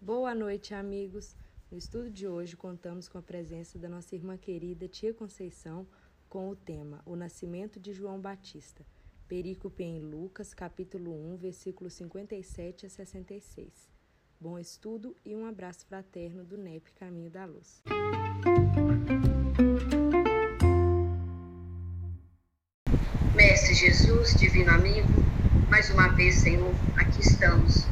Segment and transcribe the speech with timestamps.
[0.00, 1.34] Boa noite, amigos.
[1.68, 5.88] No estudo de hoje, contamos com a presença da nossa irmã querida Tia Conceição
[6.28, 8.86] com o tema O Nascimento de João Batista,
[9.26, 13.90] perícope em Lucas, capítulo 1, versículos 57 a 66.
[14.40, 17.82] Bom estudo e um abraço fraterno do NEP Caminho da Luz.
[23.34, 25.08] Mestre Jesus, divino amigo,
[25.68, 27.82] mais uma vez, Senhor, aqui estamos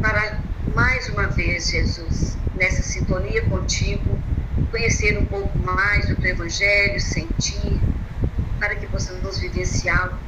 [0.00, 0.43] para
[0.74, 4.18] mais uma vez, Jesus, nessa sintonia contigo,
[4.72, 7.80] conhecer um pouco mais do teu evangelho, sentir,
[8.58, 10.18] para que possamos vivenciá-lo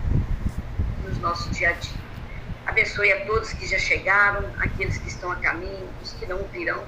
[1.02, 2.00] no nosso dia a dia.
[2.64, 6.84] Abençoe a todos que já chegaram, aqueles que estão a caminho, os que não virão,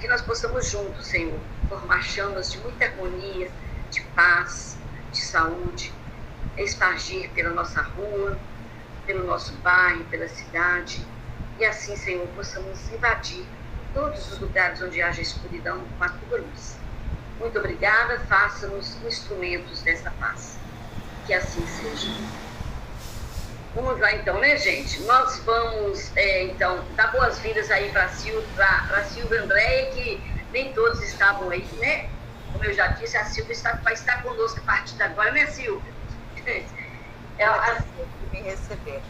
[0.00, 3.50] que nós possamos juntos, Senhor, formar chamas de muita harmonia,
[3.90, 4.78] de paz,
[5.10, 5.92] de saúde,
[6.56, 8.38] espargir pela nossa rua,
[9.04, 11.04] pelo nosso bairro, pela cidade,
[11.58, 13.44] e assim, Senhor, possamos invadir
[13.92, 16.76] todos os lugares onde haja escuridão com a tua luz.
[17.40, 20.56] Muito obrigada, faça-nos instrumentos dessa paz.
[21.26, 22.12] Que assim seja.
[23.74, 25.00] Vamos lá então, né, gente?
[25.02, 30.20] Nós vamos, é, então, dar boas-vindas aí para a Silvia Andréia, que
[30.52, 32.08] nem todos estavam aí, né?
[32.52, 35.46] Como eu já disse, a Silvia está, vai estar conosco a partir de agora, né,
[35.46, 35.92] Silvia?
[37.38, 37.82] Ela a,
[38.32, 39.00] me receber.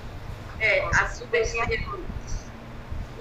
[0.61, 1.65] É, a Silvia está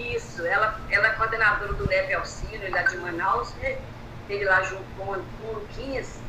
[0.02, 3.78] isso, ela, ela é coordenadora do NEP Auxílio, lá de Manaus, né?
[4.22, 6.20] Esteve lá junto com, o Luquinhas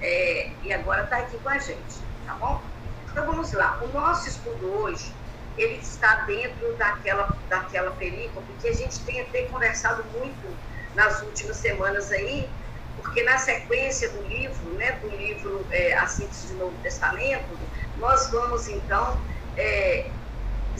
[0.00, 2.62] é, e agora está aqui com a gente, tá bom?
[3.10, 3.78] Então vamos lá.
[3.82, 5.12] O nosso estudo hoje,
[5.58, 10.56] ele está dentro daquela, daquela película, porque a gente tem até conversado muito
[10.94, 12.48] nas últimas semanas aí,
[12.96, 17.58] porque na sequência do livro, né, do livro é, A Síntese do Novo Testamento,
[17.96, 19.20] nós vamos então
[19.56, 20.10] é,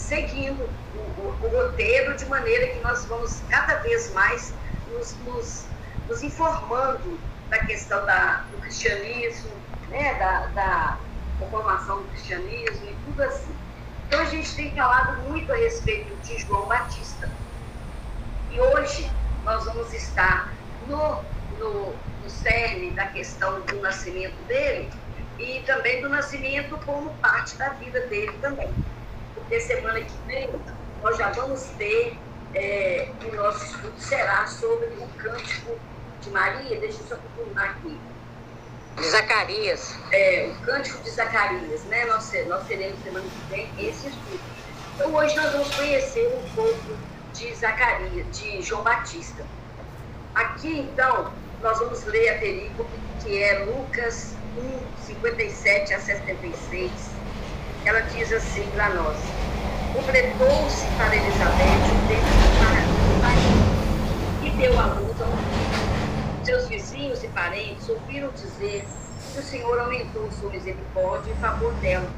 [0.00, 4.52] seguindo o, o, o, roteiro de maneira que nós vamos cada vez mais
[4.90, 5.66] nos, nos,
[6.08, 9.50] nos informando da questão da, do cristianismo,
[9.88, 10.98] né, da, da,
[11.38, 13.54] da formação do cristianismo e tudo assim.
[14.08, 17.30] Então a gente tem falado muito a respeito de João Batista.
[18.50, 19.08] E hoje
[19.44, 20.52] nós vamos estar
[20.88, 21.22] no,
[21.58, 24.90] no, no cerne da questão do nascimento dele
[25.38, 28.72] e também do nascimento como parte da vida dele também
[29.50, 30.48] porque semana que vem
[31.02, 32.16] nós já vamos ter,
[32.54, 35.76] é, o nosso estudo será sobre o cântico
[36.20, 37.98] de Maria, deixa eu só confirmar aqui.
[38.96, 39.98] De Zacarias.
[40.12, 42.04] É, o cântico de Zacarias, né?
[42.04, 44.40] Nós, nós teremos semana que vem esse estudo.
[44.94, 46.96] Então hoje nós vamos conhecer um pouco
[47.32, 49.44] de Zacarias, de João Batista.
[50.36, 52.90] Aqui então, nós vamos ler a perícope
[53.20, 57.19] que é Lucas 1, 57 a 76
[57.84, 59.16] ela diz assim para nós:
[59.94, 62.26] completou-se para Elizabeth o tempo
[63.08, 68.86] do marido e deu a luz ao Seus vizinhos e parentes ouviram dizer
[69.32, 72.08] que o Senhor aumentou sua misericórdia em favor dela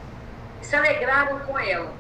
[0.61, 1.93] e se alegraram com ela.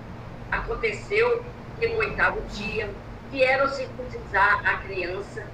[0.50, 1.44] Aconteceu
[1.78, 2.90] que no oitavo dia
[3.30, 5.44] vieram circuncidar a criança,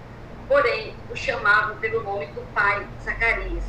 [0.46, 3.64] porém o chamavam pelo nome do pai, Zacarias.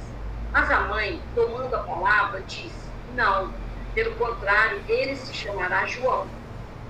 [0.52, 3.54] Mas a mãe, tomando a palavra, disse: Não
[3.94, 6.28] pelo contrário, ele se chamará João.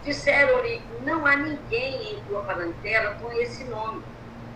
[0.04, 4.04] Disseram-lhe: Não há ninguém em tua parentela com esse nome.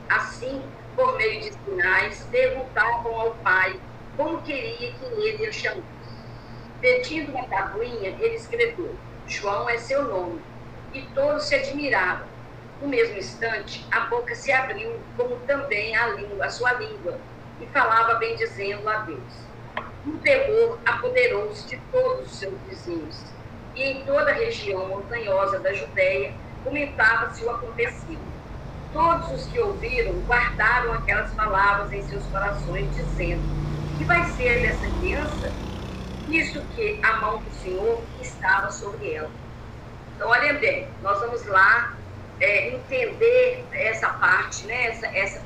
[0.10, 0.62] Assim,
[0.96, 3.80] por meio de sinais, perguntavam ao pai
[4.18, 5.84] como queria que ele o chamasse.
[6.82, 8.96] Pedindo uma tabuinha, ele escreveu:
[9.26, 10.42] João é seu nome.
[10.94, 12.28] E todos se admiravam.
[12.82, 17.18] No mesmo instante, a boca se abriu, como também a, língua, a sua língua,
[17.62, 19.53] e falava bendizendo a Deus
[20.06, 23.24] um terror apoderou-se de todos os seus vizinhos.
[23.76, 26.34] E em toda a região montanhosa da Judéia
[26.64, 28.22] comentava-se o acontecido.
[28.92, 33.42] Todos os que ouviram guardaram aquelas palavras em seus corações, dizendo:
[33.98, 35.52] Que vai ser dessa criança?
[36.30, 39.32] Isso que a mão do Senhor estava sobre ela.
[40.16, 41.96] Então, olhem bem, nós vamos lá
[42.40, 45.44] é, entender essa parte, né, essa, essa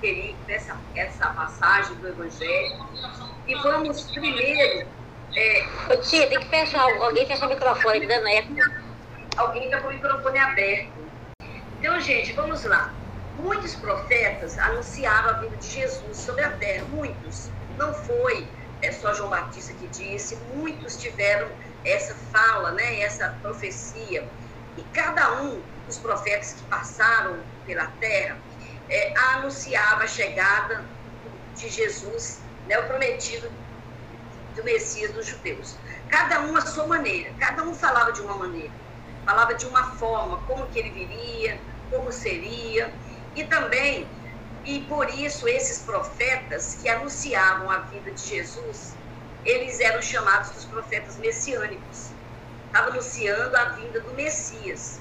[0.48, 2.75] essa, essa passagem do Evangelho
[3.47, 4.89] e vamos primeiro.
[5.35, 8.53] É, Ô, tia, tem que fechar, alguém fecha o microfone, dando eco.
[9.38, 11.11] Alguém está com o microfone aberto.
[11.79, 12.94] Então, gente, vamos lá.
[13.38, 17.51] Muitos profetas anunciaram a vida de Jesus sobre a terra, muitos.
[17.77, 18.47] Não foi
[18.81, 21.49] é só João Batista que disse, muitos tiveram
[21.83, 24.27] essa fala, né, essa profecia.
[24.77, 28.39] E cada um dos profetas que passaram pela terra
[28.89, 30.85] é, anunciava a chegada
[31.55, 33.50] de Jesus né, o prometido
[34.56, 35.78] do Messias dos judeus.
[36.10, 38.74] Cada um à sua maneira, cada um falava de uma maneira,
[39.25, 41.60] falava de uma forma, como que ele viria,
[41.90, 42.94] como seria,
[43.36, 44.08] e também,
[44.66, 48.96] e por isso esses profetas que anunciavam a vida de Jesus,
[49.46, 52.12] eles eram chamados dos profetas messiânicos.
[52.66, 55.00] Estava anunciando a vinda do Messias.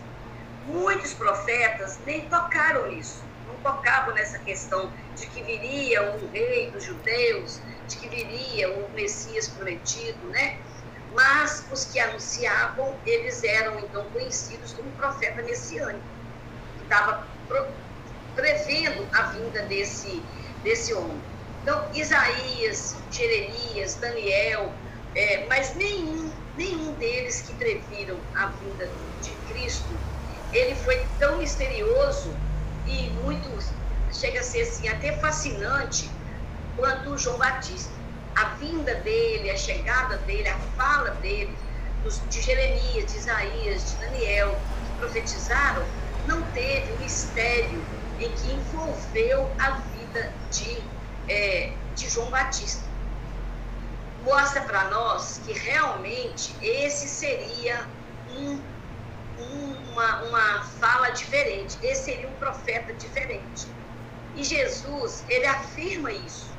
[0.66, 3.24] Muitos profetas nem tocaram nisso,
[3.66, 9.48] tocavam nessa questão de que viria um rei dos judeus, de que viria o Messias
[9.48, 10.58] prometido, né?
[11.12, 16.04] Mas os que anunciavam, eles eram então conhecidos como profeta messiânico,
[16.76, 17.26] que estava
[18.34, 20.22] prevendo a vinda desse,
[20.62, 21.20] desse homem.
[21.62, 24.72] Então, Isaías, Jeremias, Daniel,
[25.14, 28.88] é, mas nenhum, nenhum deles que previram a vinda
[29.20, 29.92] de Cristo,
[30.52, 32.36] ele foi tão misterioso
[32.86, 33.58] e muito,
[34.12, 36.10] chega a ser assim, até fascinante,
[36.76, 37.92] quanto João Batista.
[38.34, 41.56] A vinda dele, a chegada dele, a fala dele,
[42.28, 45.84] de Jeremias, de Isaías, de Daniel, que profetizaram,
[46.26, 47.84] não teve o mistério
[48.18, 50.82] em que envolveu a vida de,
[51.28, 52.84] é, de João Batista.
[54.22, 57.88] Mostra para nós que realmente esse seria
[58.28, 58.62] um, um,
[59.96, 63.66] uma, uma fala diferente, esse seria um profeta diferente.
[64.34, 66.56] E Jesus, ele afirma isso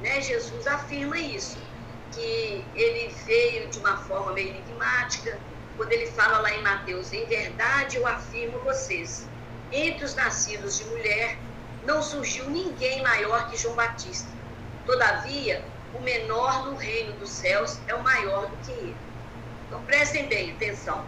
[0.00, 1.58] né, Jesus afirma isso,
[2.12, 5.38] que ele veio de uma forma meio enigmática,
[5.76, 9.26] quando ele fala lá em Mateus, em verdade eu afirmo vocês,
[9.70, 11.38] entre os nascidos de mulher
[11.86, 14.28] não surgiu ninguém maior que João Batista.
[14.84, 18.96] Todavia, o menor no reino dos céus é o maior do que ele.
[19.66, 21.06] Então prestem bem atenção.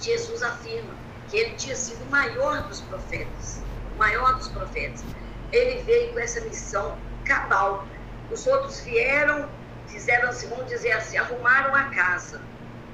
[0.00, 0.94] Jesus afirma
[1.28, 3.60] que ele tinha sido o maior dos profetas,
[3.94, 5.04] o maior dos profetas.
[5.52, 7.86] Ele veio com essa missão cabal.
[8.30, 9.48] Os outros vieram,
[9.86, 12.40] fizeram vamos dizer assim, arrumaram a casa.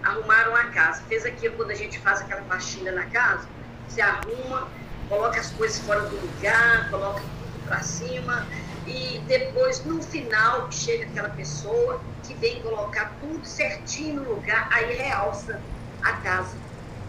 [0.03, 1.03] Arrumaram a casa.
[1.09, 3.49] Fez aquilo quando a gente faz aquela faxina na casa,
[3.89, 4.69] você arruma,
[5.09, 8.47] coloca as coisas fora do lugar, coloca tudo para cima
[8.87, 14.95] e depois no final chega aquela pessoa que vem colocar tudo certinho no lugar, aí
[14.95, 15.61] realça
[16.03, 16.57] a casa,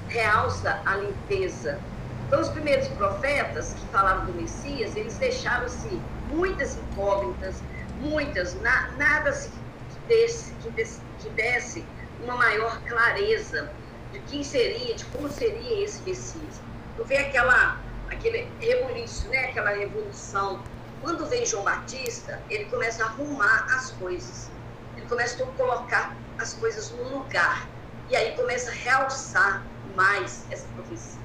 [0.10, 1.80] realça a limpeza.
[2.28, 7.62] Então os primeiros profetas que falaram do Messias, eles deixaram assim muitas incógnitas,
[8.00, 11.86] muitas, na, nada que desse, que, desse, que desse
[12.24, 13.70] uma maior clareza
[14.12, 16.62] de quem seria, de como seria esse Messias.
[16.96, 17.80] Tu vê aquela,
[18.10, 19.50] aquele rebuliço, né?
[19.50, 20.64] aquela revolução.
[21.02, 24.50] Quando vem João Batista, ele começa a arrumar as coisas.
[24.96, 27.68] Ele começa a colocar as coisas no lugar.
[28.10, 29.64] E aí começa a realçar
[29.96, 31.22] mais essa profecia.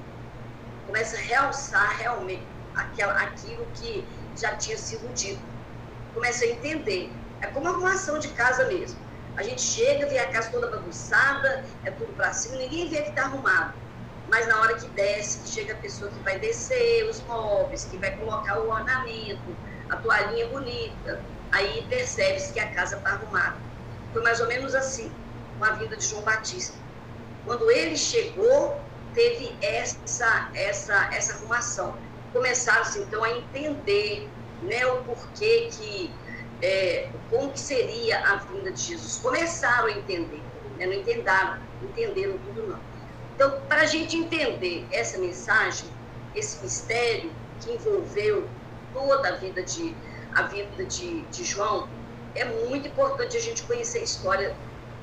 [0.85, 4.05] Começa a realçar realmente aquela, aquilo que
[4.35, 5.41] já tinha sido dito.
[6.13, 7.11] Começa a entender.
[7.41, 8.99] É como uma arrumação de casa mesmo.
[9.37, 13.09] A gente chega, vê a casa toda bagunçada, é tudo para cima, ninguém vê que
[13.09, 13.73] está arrumado.
[14.29, 17.97] Mas na hora que desce, que chega a pessoa que vai descer os móveis, que
[17.97, 19.55] vai colocar o ornamento,
[19.89, 21.21] a toalhinha bonita,
[21.51, 23.57] aí percebe-se que a casa está arrumada.
[24.13, 25.11] Foi mais ou menos assim,
[25.57, 26.77] com a vida de João Batista.
[27.45, 28.79] Quando ele chegou,
[29.13, 31.95] teve essa, essa, essa arrumação
[32.33, 34.29] começaram-se então a entender
[34.61, 36.13] né, o porquê que,
[36.61, 39.17] é, como que seria a vinda de Jesus.
[39.17, 40.41] Começaram a entender,
[40.77, 42.79] né, não entendaram, entenderam tudo não.
[43.35, 45.89] Então, para a gente entender essa mensagem,
[46.35, 48.47] esse mistério que envolveu
[48.93, 49.95] toda a vida de,
[50.33, 51.89] a vida de, de João,
[52.35, 54.55] é muito importante a gente conhecer a história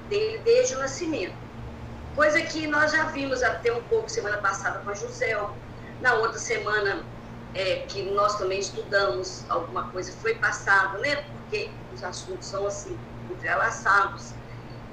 [0.08, 1.34] dele desde o nascimento.
[2.18, 5.38] Coisa que nós já vimos até um pouco semana passada com a José,
[6.00, 7.04] na outra semana
[7.54, 11.14] é, que nós também estudamos alguma coisa, foi passado, né?
[11.14, 12.98] Porque os assuntos são assim,
[13.30, 14.32] entrelaçados.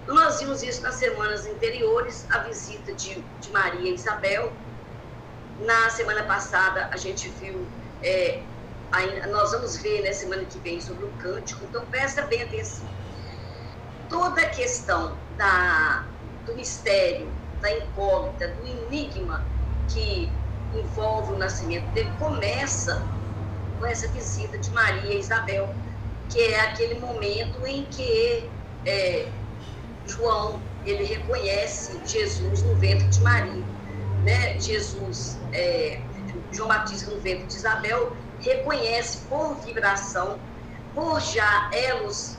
[0.05, 4.53] Nós vimos isso nas semanas anteriores, a visita de, de Maria e Isabel.
[5.61, 7.65] Na semana passada, a gente viu,
[8.03, 8.43] é,
[8.91, 12.43] a, nós vamos ver na né, semana que vem sobre o cântico, então presta bem
[12.43, 12.87] atenção.
[14.09, 16.05] Toda a questão da,
[16.45, 19.45] do mistério, da incógnita, do enigma
[19.89, 20.31] que
[20.73, 23.01] envolve o nascimento dele começa
[23.79, 25.73] com essa visita de Maria e Isabel,
[26.29, 28.49] que é aquele momento em que
[28.85, 29.27] é,
[30.07, 33.63] João ele reconhece Jesus no ventre de Maria,
[34.23, 34.59] né?
[34.59, 35.99] Jesus, é,
[36.51, 40.39] João Batista no ventre de Isabel reconhece por vibração,
[40.93, 42.37] por já elos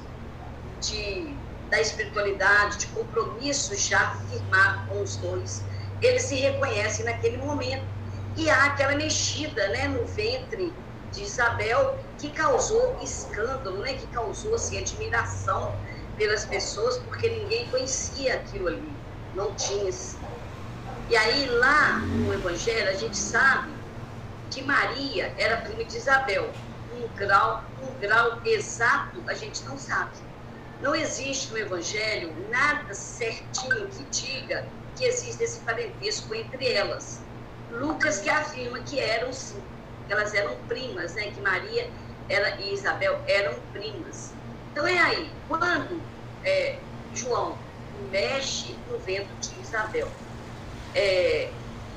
[0.80, 1.36] de,
[1.70, 5.64] da espiritualidade, de compromisso já firmado com os dois,
[6.00, 7.87] eles se reconhecem naquele momento
[8.37, 10.75] e há aquela mexida né, no ventre
[11.11, 15.75] de Isabel que causou escândalo, né, que causou assim, admiração
[16.16, 18.96] pelas pessoas, porque ninguém conhecia aquilo ali,
[19.35, 19.90] não tinha.
[21.08, 23.73] E aí lá no Evangelho a gente sabe
[24.50, 26.52] que Maria era prima de Isabel.
[26.90, 30.25] Um grau, um grau exato a gente não sabe.
[30.80, 37.21] Não existe no Evangelho nada certinho que diga que existe esse parentesco entre elas.
[37.71, 39.62] Lucas que afirma que eram sim,
[40.06, 41.30] que elas eram primas, né?
[41.30, 41.90] que Maria
[42.28, 44.33] era, e Isabel eram primas.
[44.73, 46.02] Então é aí, quando
[46.45, 46.78] é,
[47.14, 47.59] João
[48.11, 50.09] mexe no vento de Isabel,
[50.95, 51.50] é,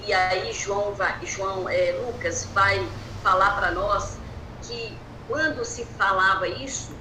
[0.06, 2.90] e aí João, vai, João é, Lucas vai
[3.22, 4.18] falar para nós
[4.62, 6.99] que quando se falava isso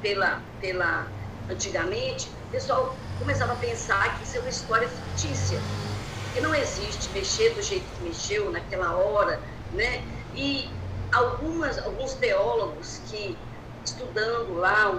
[0.00, 1.06] pela, pela
[1.48, 5.58] antigamente, o pessoal começava a pensar que isso é uma história fictícia,
[6.32, 9.40] que não existe mexer do jeito que mexeu naquela hora,
[9.72, 10.04] né?
[10.34, 10.70] E
[11.12, 13.36] algumas, alguns teólogos que,
[13.84, 14.98] estudando lá o,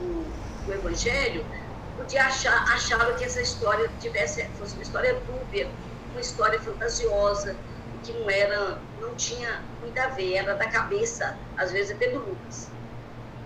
[0.00, 0.26] o,
[0.66, 1.44] o Evangelho,
[1.96, 5.70] podia achar, achavam que essa história tivesse, fosse uma história dúbia,
[6.10, 7.56] uma história fantasiosa,
[8.02, 12.18] que não era, não tinha muito a ver, era da cabeça, às vezes até do
[12.18, 12.68] Lucas.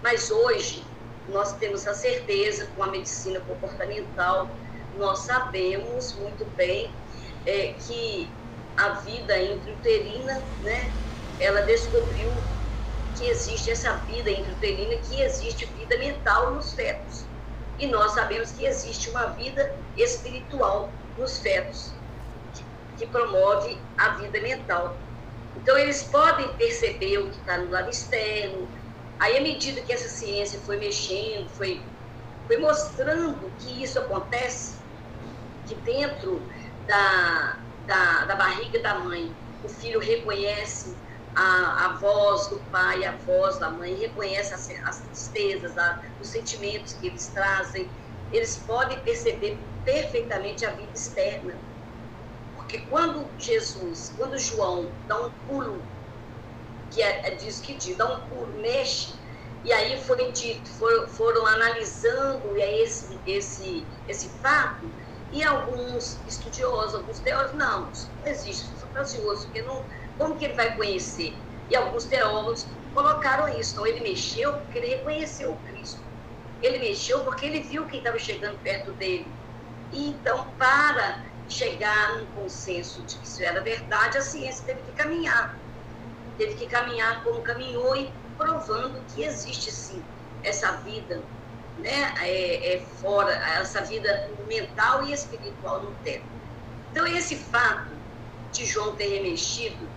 [0.03, 0.85] Mas hoje,
[1.29, 4.57] nós temos a certeza, com a medicina comportamental,
[4.95, 6.95] nós sabemos muito bem
[7.45, 8.31] é, que
[8.77, 10.95] a vida intrauterina, né,
[11.39, 12.33] ela descobriu
[13.15, 17.27] que existe essa vida intrauterina, que existe vida mental nos fetos.
[17.79, 21.93] E nós sabemos que existe uma vida espiritual nos fetos,
[22.97, 24.97] que, promove a vida mental.
[25.57, 28.69] Então, eles podem perceber o que está no lado externo.
[29.19, 31.83] Aí, à medida que essa ciência foi mexendo, foi,
[32.47, 34.79] foi mostrando que isso acontece,
[35.67, 36.49] que dentro
[36.87, 40.97] da, da, da barriga da mãe, o filho reconhece
[41.35, 46.29] a, a voz do pai, a voz da mãe, reconhece as, as tristezas, a, os
[46.29, 47.91] sentimentos que eles trazem,
[48.33, 51.59] eles podem perceber perfeitamente a vida externa.
[52.55, 55.83] Porque quando Jesus, quando João dá um pulo,
[56.91, 59.15] que é, é diz que diz, dá um pulo, mexe,
[59.65, 64.91] e aí foi dito, foram, foram analisando esse, esse, esse fato,
[65.31, 69.85] e alguns estudiosos, alguns teóricos, não, não existe, isso é fantasioso, porque não,
[70.17, 71.35] como que ele vai conhecer?
[71.71, 73.73] E alguns teólogos colocaram isso.
[73.73, 76.01] Então, ele mexeu porque ele reconheceu o Cristo.
[76.63, 79.27] Ele mexeu porque ele viu quem estava chegando perto dele.
[79.93, 84.93] E então, para chegar num consenso de que isso era verdade, a ciência teve que
[84.93, 85.57] caminhar.
[86.39, 90.03] Teve que caminhar como caminhou e provando que existe sim
[90.43, 91.29] essa vida,
[91.77, 94.09] né, é, é fora, essa vida
[94.47, 96.27] mental e espiritual no tempo.
[96.91, 98.01] Então, esse fato
[98.53, 99.91] de João ter remexido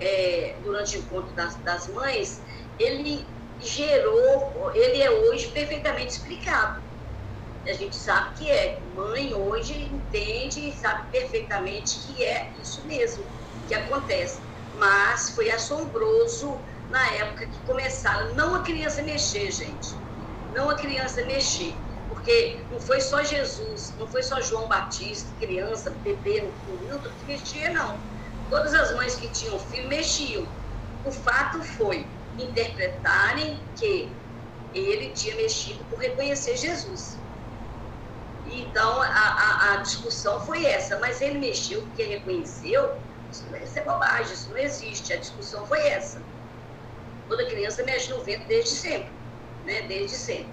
[0.00, 2.42] é, durante o encontro das, das mães,
[2.78, 3.28] ele
[3.58, 6.80] gerou, ele é hoje perfeitamente explicado.
[7.66, 8.82] A gente sabe que é.
[8.94, 13.28] Mãe hoje entende e sabe perfeitamente que é isso mesmo
[13.66, 14.47] que acontece.
[14.78, 16.58] Mas foi assombroso
[16.90, 18.34] na época que começaram.
[18.34, 19.94] Não a criança mexer, gente.
[20.54, 21.74] Não a criança mexer.
[22.08, 27.70] Porque não foi só Jesus, não foi só João Batista, criança, bebê culto, que mexia,
[27.70, 27.98] não
[28.50, 30.46] Todas as mães que tinham filho mexiam.
[31.04, 32.06] O fato foi
[32.38, 34.10] interpretarem que
[34.74, 37.18] ele tinha mexido por reconhecer Jesus.
[38.50, 42.96] Então, a, a, a, discussão foi essa, mas ele mexeu porque reconheceu,
[43.30, 46.22] isso, isso é bobagem, isso não existe, a discussão foi essa.
[47.28, 49.10] Toda criança mexe no vento desde sempre,
[49.64, 49.82] né?
[49.82, 50.48] desde sempre.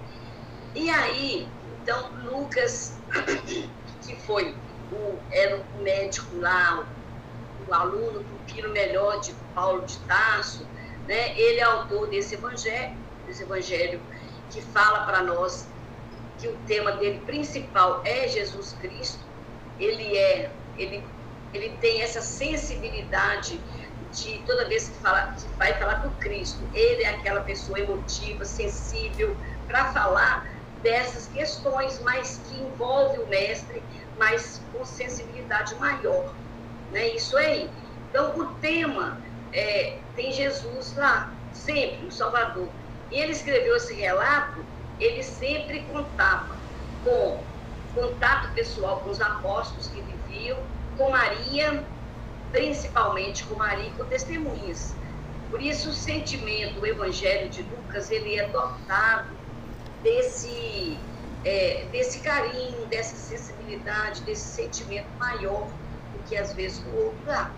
[0.74, 1.48] E aí,
[1.82, 2.98] então, Lucas,
[4.02, 4.54] que foi
[4.92, 6.86] o, era o médico lá,
[7.66, 10.66] o aluno, pupilo melhor de Paulo de Tarso,
[11.08, 11.38] né?
[11.38, 14.00] ele é autor desse evangelho, desse evangelho
[14.50, 15.66] que fala para nós
[16.38, 19.24] que o tema dele principal é Jesus Cristo.
[19.78, 21.02] Ele é, ele,
[21.56, 23.60] ele tem essa sensibilidade
[24.12, 28.44] de toda vez que, fala, que vai falar com Cristo, ele é aquela pessoa emotiva,
[28.44, 29.36] sensível,
[29.66, 30.48] para falar
[30.82, 33.82] dessas questões, mas que envolve o mestre,
[34.18, 36.32] mas com sensibilidade maior
[36.90, 37.08] né?
[37.08, 37.70] Isso aí.
[38.08, 39.18] Então, o tema
[39.52, 42.68] é, tem Jesus lá, sempre, o Salvador.
[43.10, 44.64] E ele escreveu esse relato,
[44.98, 46.56] ele sempre contava
[47.04, 47.40] com
[47.94, 50.58] contato pessoal com os apóstolos que viviam,
[50.96, 51.84] com Maria,
[52.52, 54.94] principalmente com Maria e com testemunhas.
[55.50, 59.30] Por isso, o sentimento, o evangelho de Lucas, ele é dotado
[60.02, 60.98] desse,
[61.44, 65.68] é, desse carinho, dessa sensibilidade, desse sentimento maior
[66.28, 67.50] que às vezes o outro dá.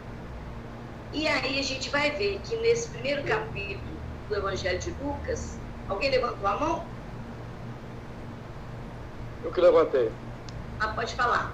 [1.13, 3.97] E aí a gente vai ver que nesse primeiro capítulo
[4.29, 6.85] do Evangelho de Lucas, alguém levantou a mão?
[9.43, 10.11] Eu que levantei.
[10.81, 11.53] Ah, pode falar.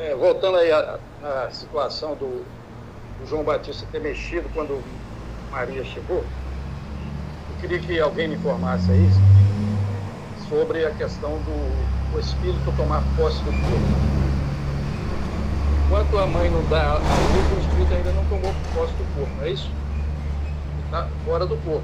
[0.00, 2.46] É, voltando aí à, situação do,
[3.20, 4.80] o João Batista ter mexido quando
[5.50, 6.18] Maria chegou.
[6.18, 9.10] Eu queria que alguém me informasse aí
[10.48, 14.08] sobre a questão do Espírito tomar posse do corpo.
[15.86, 19.42] Enquanto a mãe não dá a luz, o Espírito ainda não tomou posse do corpo,
[19.42, 19.68] é isso?
[20.84, 21.82] Está fora do corpo.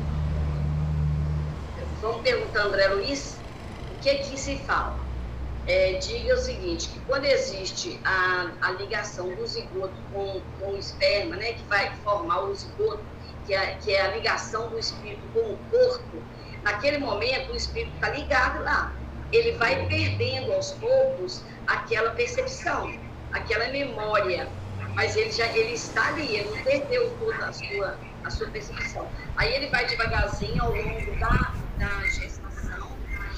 [2.00, 3.40] Vamos perguntar, André Luiz,
[3.97, 5.04] o que aqui se fala?
[5.66, 10.76] É, diga o seguinte, que quando existe a, a ligação do zigoto com, com o
[10.76, 13.02] esperma, né, que vai formar o zigoto,
[13.47, 16.23] que é, que é a ligação do espírito com o corpo,
[16.62, 18.92] naquele momento o espírito está ligado lá.
[19.33, 22.94] Ele vai perdendo aos poucos aquela percepção,
[23.33, 24.49] aquela memória,
[24.94, 29.09] mas ele já ele está ali, ele perdeu toda a sua, a sua percepção.
[29.37, 32.44] Aí ele vai devagarzinho ao longo da, da gestação,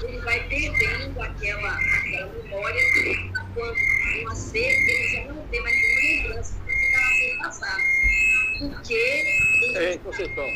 [0.03, 2.81] ele vai perdendo aquela, aquela memória,
[3.55, 3.77] quando
[4.23, 7.83] uma ser, ele já não tem mais nenhuma lembrança do que nasceu passado.
[8.59, 9.25] Porque.
[9.75, 10.47] É, Conceição.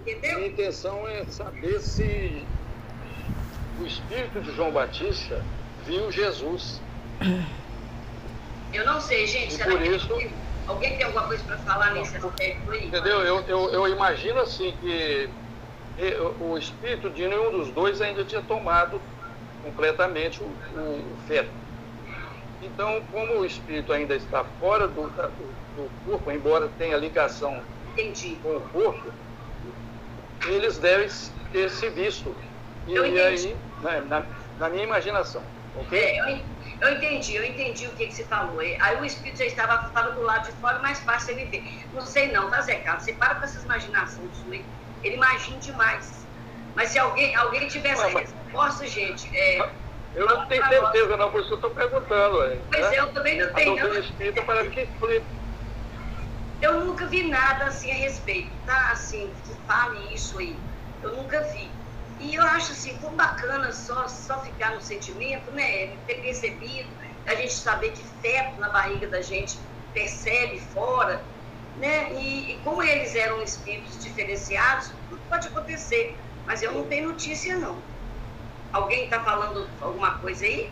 [0.00, 0.34] Entendeu?
[0.38, 2.44] Minha intenção é saber se
[3.80, 5.42] o espírito de João Batista
[5.86, 6.80] viu Jesus.
[8.72, 9.54] Eu não sei, gente.
[9.54, 10.08] E será por que isso-
[10.66, 12.86] alguém tem alguma coisa para falar nesse aspecto aí?
[12.86, 13.20] Entendeu?
[13.22, 15.28] Eu, eu, eu imagino assim que
[16.40, 19.00] o espírito de nenhum dos dois ainda tinha tomado
[19.62, 21.54] completamente o, o- feto.
[22.60, 25.08] Então, como o espírito ainda está fora do,
[25.74, 28.40] do, corpo, embora tenha ligação Entendi.
[28.42, 29.12] com o corpo,
[30.48, 31.08] eles devem
[31.52, 32.36] ter se visto.
[32.86, 34.26] E, e aí, né, na,
[34.58, 35.98] na minha imaginação, ok?
[35.98, 36.40] É, eu,
[36.82, 38.62] eu entendi, eu entendi o que, que você falou.
[38.62, 41.64] E Aí o espírito já estava, estava do lado de fora, mais fácil ele ver.
[41.92, 43.04] Não sei não, tá, Zé Carlos?
[43.04, 44.60] Você para com essas imaginações suas.
[45.04, 46.26] Ele imagina demais.
[46.74, 49.84] Mas se alguém, alguém tiver essa mas- resposta, gente, é,
[50.14, 52.42] Eu não tenho certeza, não, por isso eu estou perguntando.
[52.42, 52.98] é, pois né?
[52.98, 53.76] eu também não A tenho.
[53.76, 55.26] doutrina Eu, espírita parece que explica.
[56.60, 58.90] eu nunca vi nada assim a respeito, tá?
[58.92, 60.62] Assim, que fale isso aí.
[61.02, 61.74] Eu nunca vi.
[62.18, 65.96] E eu acho assim, tão bacana só, só ficar no sentimento, né?
[66.06, 69.58] Ter percebido, a gente saber que feto na barriga da gente
[69.92, 71.26] percebe fora,
[71.78, 72.12] né?
[72.14, 76.16] E, e como eles eram espíritos diferenciados, tudo pode acontecer.
[76.46, 77.76] Mas eu não tenho notícia, não.
[78.72, 80.70] Alguém está falando alguma coisa aí?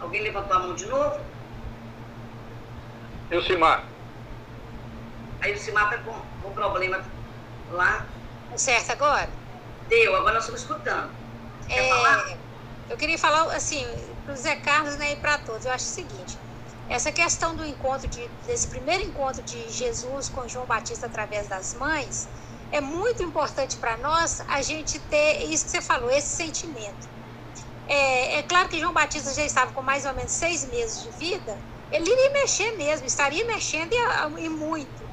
[0.00, 1.20] Alguém levantou a mão de novo?
[3.30, 3.84] E o Simar?
[5.40, 7.02] Aí o Simar está com, com problema
[7.70, 8.06] lá.
[8.56, 9.28] Certo agora?
[9.88, 11.10] Deu, agora nós estamos escutando.
[11.66, 12.28] Quer falar?
[12.28, 12.38] É,
[12.90, 13.86] eu queria falar assim
[14.24, 15.64] para o Zé Carlos né, e para todos.
[15.64, 16.38] Eu acho o seguinte:
[16.88, 21.74] essa questão do encontro de, desse primeiro encontro de Jesus com João Batista através das
[21.74, 22.28] mães
[22.70, 27.08] é muito importante para nós a gente ter isso que você falou, esse sentimento.
[27.86, 31.10] É, é claro que João Batista já estava com mais ou menos seis meses de
[31.12, 31.64] vida.
[31.90, 35.10] Ele iria mexer mesmo, estaria mexendo e, e muito.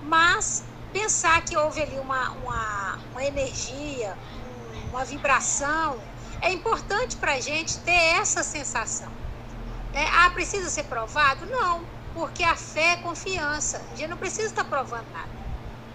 [0.00, 6.08] Mas pensar que houve ali uma, uma, uma energia, um- uma vibração,
[6.40, 9.23] é importante para a gente ter essa sensação.
[9.94, 10.04] Né?
[10.12, 11.46] Ah, precisa ser provado?
[11.46, 13.78] Não, porque a fé é confiança.
[13.90, 15.32] A gente não precisa estar provando nada.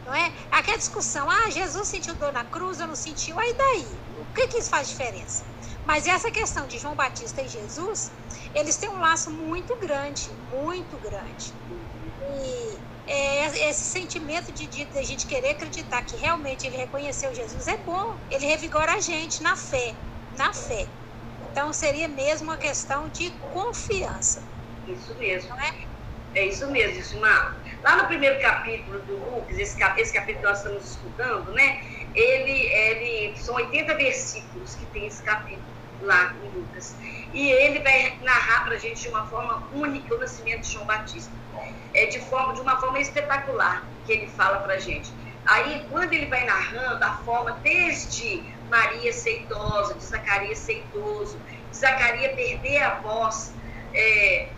[0.06, 0.34] Não é?
[0.50, 4.02] Aquela discussão, ah, Jesus sentiu dor na cruz, eu não sentiu, aí daí?
[4.08, 5.46] O que, que isso faz diferença?
[5.84, 8.14] Mas essa questão de João Batista e Jesus,
[8.54, 11.54] eles têm um laço muito grande, muito grande.
[12.22, 17.34] E é, esse sentimento de, de, de a gente querer acreditar que realmente ele reconheceu
[17.34, 18.20] Jesus é bom.
[18.30, 20.00] Ele revigora a gente na fé,
[20.32, 20.99] na fé.
[21.52, 24.48] Então seria mesmo uma questão de confiança,
[24.86, 25.50] Isso mesmo.
[25.50, 25.72] não é?
[26.36, 27.64] É isso mesmo, isso, Mar.
[27.84, 31.80] Lá no primeiro capítulo do Lucas, esse, cap- esse capítulo que nós estamos estudando, né?
[32.14, 36.98] Ele, ele, são 80 versículos que tem esse capítulo lá em Lucas.
[37.34, 40.86] E ele vai narrar para a gente de uma forma única o nascimento de João
[40.86, 41.40] Batista.
[41.94, 45.18] É de, forma, de uma forma espetacular que ele fala para a gente.
[45.46, 51.40] Aí, quando ele vai narrando a forma desde Maria ser idosa, de Zacarias ser idoso,
[51.72, 53.54] de Zacarias perder a voz,
[53.94, 54.50] é,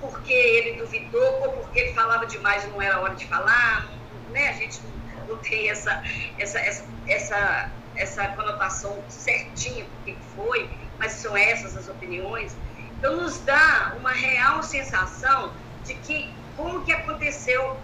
[0.00, 3.90] porque ele duvidou ou porque ele falava demais e não era hora de falar,
[4.30, 4.48] né?
[4.48, 6.02] A gente não, não tem essa,
[6.38, 12.56] essa, essa, essa, essa conotação certinha do que foi, mas são essas as opiniões.
[12.98, 17.78] Então nos dá uma real sensação de que como que aconteceu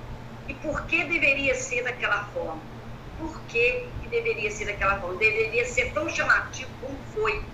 [0.48, 2.69] e por que deveria ser daquela forma.
[3.20, 5.18] Por que, deveria ser daquela forma?
[5.18, 7.44] Deveria ser tão chamativo como foi.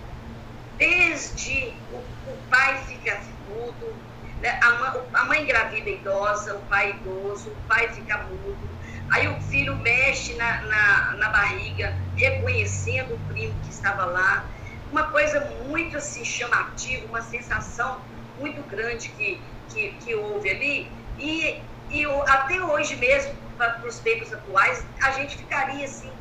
[0.77, 3.93] Desde o, o pai fica mudo,
[4.41, 4.59] né?
[4.63, 8.69] a, mãe, a mãe engravida idosa, o pai idoso, o pai fica mudo.
[9.11, 14.49] Aí o filho mexe na, na, na barriga, reconhecendo o primo que estava lá.
[14.89, 18.01] Uma coisa muito assim chamativa, uma sensação
[18.37, 24.31] muito grande que, que, que houve ali, e, e até hoje mesmo, para os tempos
[24.33, 26.11] atuais, a gente ficaria assim,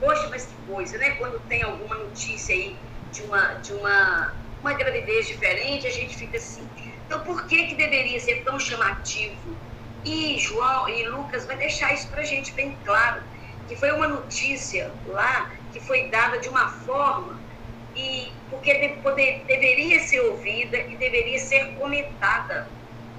[0.00, 1.10] poxa, mas que coisa, né?
[1.12, 2.76] Quando tem alguma notícia aí
[3.12, 6.68] de uma, de uma, uma gravidez diferente, a gente fica assim.
[7.06, 9.56] Então, por que, que deveria ser tão chamativo?
[10.04, 13.22] E João e Lucas vai deixar isso para a gente bem claro,
[13.68, 17.38] que foi uma notícia lá que foi dada de uma forma
[17.96, 22.68] e porque de, poder, deveria ser ouvida e deveria ser comentada.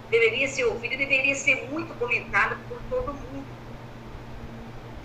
[0.10, 3.35] Deveria ser ouvida e deveria ser muito comentada por todo mundo.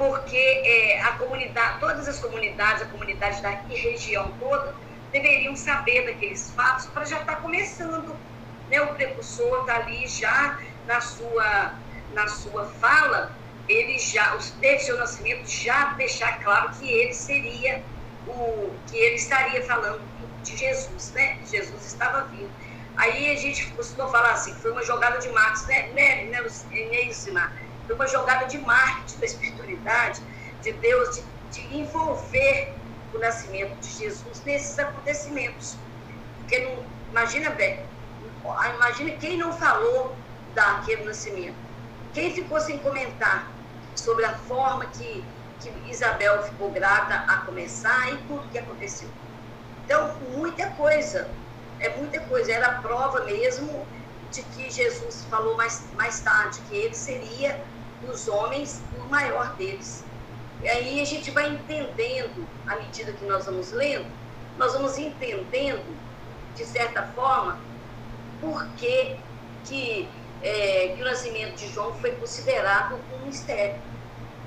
[0.01, 4.75] Porque é, a comunidade, todas as comunidades, a comunidade da região toda,
[5.13, 8.17] deveriam saber daqueles fatos para já estar tá começando.
[8.71, 8.81] Né?
[8.81, 11.75] O precursor está ali já na sua,
[12.15, 13.37] na sua fala,
[13.69, 17.83] ele já, desde seu nascimento, já deixar claro que ele seria
[18.27, 20.01] o que ele estaria falando
[20.43, 21.37] de Jesus, né?
[21.45, 22.51] Jesus estava vindo.
[22.97, 27.53] Aí a gente costuma falar assim, foi uma jogada de marketing, né, né, né, né?
[27.95, 30.23] Uma jogada de marketing da espiritualidade,
[30.63, 32.75] de Deus, de, de envolver
[33.15, 35.77] o nascimento de Jesus nesses acontecimentos.
[36.39, 37.85] Porque não, imagina bem,
[38.75, 40.17] imagina quem não falou
[40.55, 41.57] daquele nascimento.
[42.13, 43.51] Quem ficou sem comentar
[43.95, 45.25] sobre a forma que
[45.61, 49.09] que Isabel ficou grata a começar e tudo que aconteceu.
[49.85, 51.31] Então, muita coisa,
[51.79, 52.53] é muita coisa.
[52.53, 53.87] Era prova mesmo
[54.31, 57.61] de que Jesus falou mais, mais tarde que ele seria
[58.03, 60.05] dos homens o maior deles.
[60.63, 64.07] E aí a gente vai entendendo, à medida que nós vamos lendo,
[64.59, 65.97] nós vamos entendendo,
[66.55, 67.59] de certa forma,
[68.41, 69.17] por que,
[69.65, 70.09] que,
[70.43, 73.81] é, que o nascimento de João foi considerado um mistério.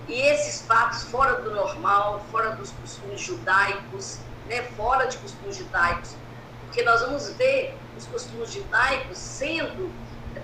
[0.08, 6.16] E esses fatos fora do normal, fora dos costumes judaicos, né, fora de costumes judaicos,
[6.66, 9.92] porque nós vamos ver os costumes judaicos sendo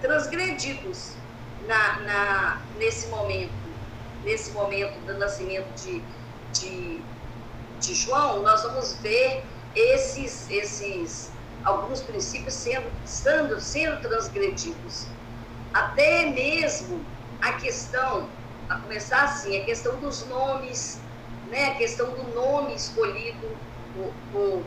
[0.01, 1.13] transgredidos
[1.69, 3.53] na, na, nesse momento,
[4.23, 6.01] nesse momento do nascimento de,
[6.51, 6.99] de,
[7.79, 9.43] de João, nós vamos ver
[9.75, 11.31] esses, esses
[11.63, 15.05] alguns princípios sendo, sendo, sendo transgredidos.
[15.71, 17.05] Até mesmo
[17.39, 18.27] a questão
[18.67, 20.99] a começar assim, a questão dos nomes,
[21.49, 21.69] né?
[21.69, 23.47] a questão do nome escolhido
[23.95, 24.63] por, por,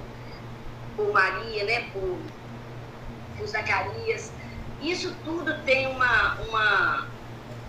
[0.96, 1.90] por Maria, né?
[1.92, 2.16] por,
[3.36, 4.30] por Zacarias.
[4.82, 7.06] Isso tudo tem uma, uma,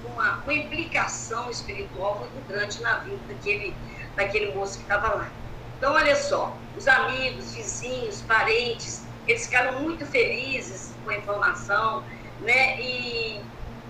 [0.04, 3.76] uma, uma implicação espiritual muito grande na vida daquele,
[4.16, 5.30] daquele moço que estava lá.
[5.78, 12.04] Então, olha só, os amigos, vizinhos, parentes, eles ficaram muito felizes com a informação,
[12.42, 12.82] né?
[12.82, 13.42] E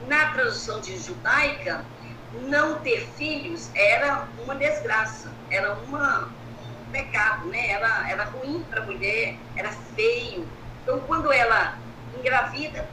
[0.07, 1.85] na tradução de judaica,
[2.33, 7.69] não ter filhos era uma desgraça, era uma, um pecado, né?
[7.69, 10.45] Era, era ruim para a mulher, era feio.
[10.81, 11.77] Então, quando ela
[12.17, 12.89] engravida,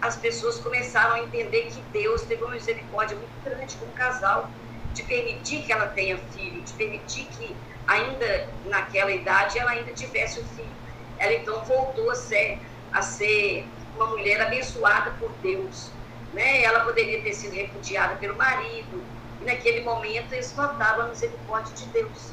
[0.00, 4.50] as pessoas começaram a entender que Deus teve uma misericórdia muito grande com o casal,
[4.92, 7.56] de permitir que ela tenha filho, de permitir que
[7.86, 10.76] ainda naquela idade ela ainda tivesse o filho.
[11.18, 12.60] Ela então voltou a ser,
[12.92, 15.96] a ser uma mulher abençoada por Deus
[16.36, 16.62] né?
[16.62, 19.02] Ela poderia ter sido repudiada pelo marido.
[19.40, 22.32] E naquele momento eles notavam a misericórdia de Deus.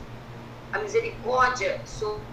[0.71, 2.32] A misericórdia sobre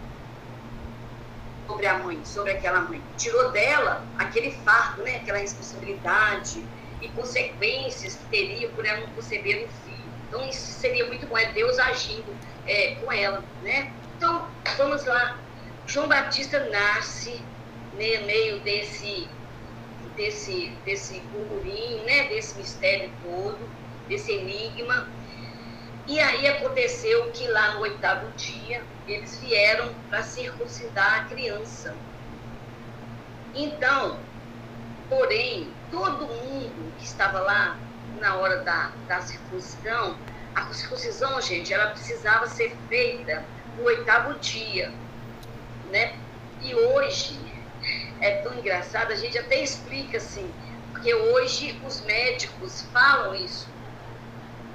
[1.87, 3.03] a mãe, sobre aquela mãe.
[3.17, 5.17] Tirou dela aquele fardo, né?
[5.17, 6.65] aquela responsabilidade
[7.01, 10.11] e consequências que teria por ela não conceber um filho.
[10.29, 13.43] Então isso seria muito bom, é Deus agindo é, com ela.
[13.63, 13.93] Né?
[14.17, 15.39] Então, vamos lá.
[15.87, 17.41] João Batista nasce
[17.95, 19.29] né, no meio desse
[20.17, 23.59] desse, desse burburinho, né, desse mistério todo,
[24.09, 25.09] desse enigma.
[26.07, 31.95] E aí aconteceu que lá no oitavo dia, eles vieram para circuncidar a criança.
[33.55, 34.19] Então,
[35.09, 37.77] porém, todo mundo que estava lá
[38.21, 40.17] na hora da, da circuncisão,
[40.55, 43.45] a circuncisão, gente, ela precisava ser feita
[43.77, 44.93] no oitavo dia,
[45.91, 46.15] né?
[46.63, 47.39] E hoje,
[48.21, 50.53] é tão engraçado, a gente até explica assim,
[50.93, 53.67] porque hoje os médicos falam isso,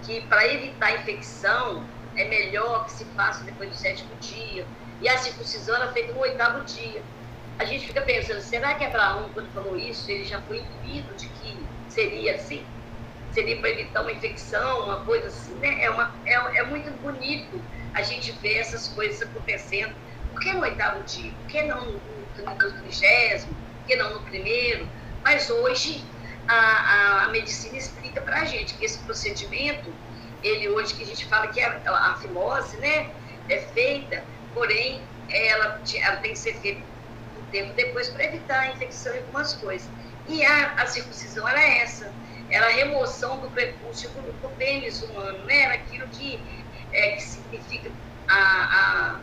[0.04, 4.65] que para evitar infecção é melhor que se faça depois do sétimo dia,
[5.01, 7.01] e a circuncisão é feita no oitavo dia.
[7.58, 11.28] A gente fica pensando, será que Abraão, quando falou isso, ele já foi incluído de
[11.28, 11.58] que
[11.89, 12.65] seria assim?
[13.32, 15.84] Seria para evitar uma infecção, uma coisa assim, né?
[15.84, 17.62] É, uma, é, é muito bonito
[17.93, 19.93] a gente ver essas coisas acontecendo.
[20.32, 21.32] Por que no oitavo dia?
[21.32, 21.99] Por que não
[22.43, 23.56] no trigésimo,
[23.88, 24.88] que não no primeiro,
[25.23, 26.04] mas hoje
[26.47, 29.91] a, a, a medicina explica para a gente que esse procedimento,
[30.46, 33.10] ele hoje que a gente fala que a, a fimose, né,
[33.50, 36.82] é feita, porém ela, ela tem que ser feita
[37.38, 39.90] um tempo depois para evitar a infecção e algumas coisas.
[40.28, 42.12] E a, a circuncisão era essa,
[42.50, 45.62] era a remoção do prepúcio do, do pênis humano, né?
[45.62, 46.40] Era aquilo que,
[46.94, 47.92] é, que significa
[48.28, 49.20] a,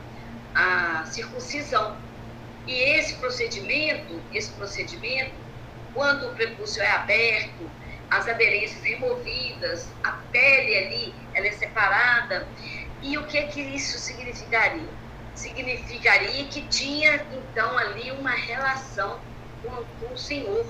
[0.54, 1.96] a, a circuncisão.
[2.66, 5.34] E esse procedimento, esse procedimento,
[5.94, 7.70] quando o prepúcio é aberto,
[8.12, 12.46] as aderências removidas, a pele ali, ela é separada.
[13.00, 14.88] E o que é que isso significaria?
[15.34, 19.18] Significaria que tinha, então, ali uma relação
[19.62, 20.66] com, com o Senhor.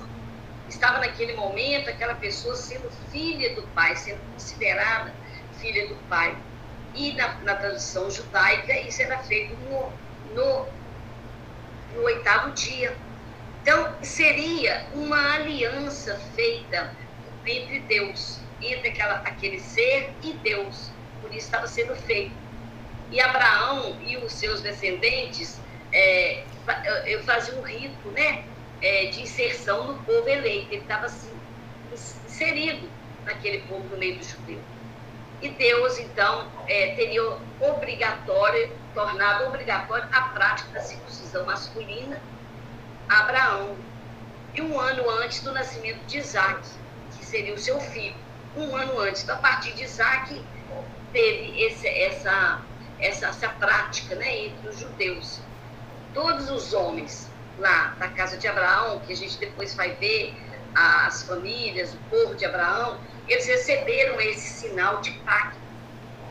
[0.68, 5.12] Estava naquele momento aquela pessoa sendo filha do Pai, sendo considerada
[5.60, 6.36] filha do Pai.
[6.94, 9.92] E na, na tradição judaica, isso era feito no,
[10.32, 10.66] no,
[11.96, 12.96] no oitavo dia.
[13.62, 17.01] Então, seria uma aliança feita
[17.46, 20.90] entre Deus, entre aquela, aquele ser e Deus.
[21.20, 22.34] Por isso estava sendo feito.
[23.10, 25.60] E Abraão e os seus descendentes
[25.92, 26.44] é,
[27.24, 28.44] faziam um rito né,
[28.80, 30.72] é, de inserção no povo eleito.
[30.72, 31.30] Ele estava assim,
[31.92, 32.88] inserido
[33.24, 34.60] naquele povo no meio do judeu.
[35.42, 37.22] E Deus, então, é, teria
[37.60, 42.20] obrigatório, tornado obrigatório a prática da circuncisão masculina
[43.08, 43.76] a Abraão.
[44.54, 46.62] E um ano antes do nascimento de Isaac
[47.32, 48.14] seria o seu filho.
[48.54, 50.38] Um ano antes, então, a partir de Isaac,
[51.14, 52.60] teve esse, essa,
[53.00, 55.40] essa, essa prática né, entre os judeus.
[56.12, 60.34] Todos os homens lá da casa de Abraão, que a gente depois vai ver
[60.74, 65.58] as famílias, o povo de Abraão, eles receberam esse sinal de pacto.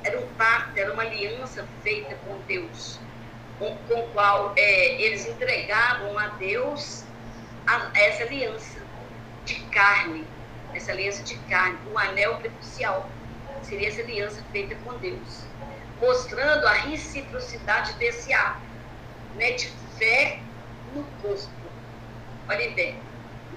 [0.03, 2.99] Era um pacto, era uma aliança feita com Deus,
[3.57, 7.03] com, com o qual é, eles entregavam a Deus
[7.65, 8.81] a, essa aliança
[9.45, 10.25] de carne,
[10.73, 13.09] essa aliança de carne, um anel prenupcial.
[13.61, 15.43] Seria essa aliança feita com Deus,
[15.99, 18.61] mostrando a reciprocidade desse ato,
[19.35, 20.39] né, de fé
[20.93, 21.49] no corpo.
[22.49, 22.99] Olhem bem.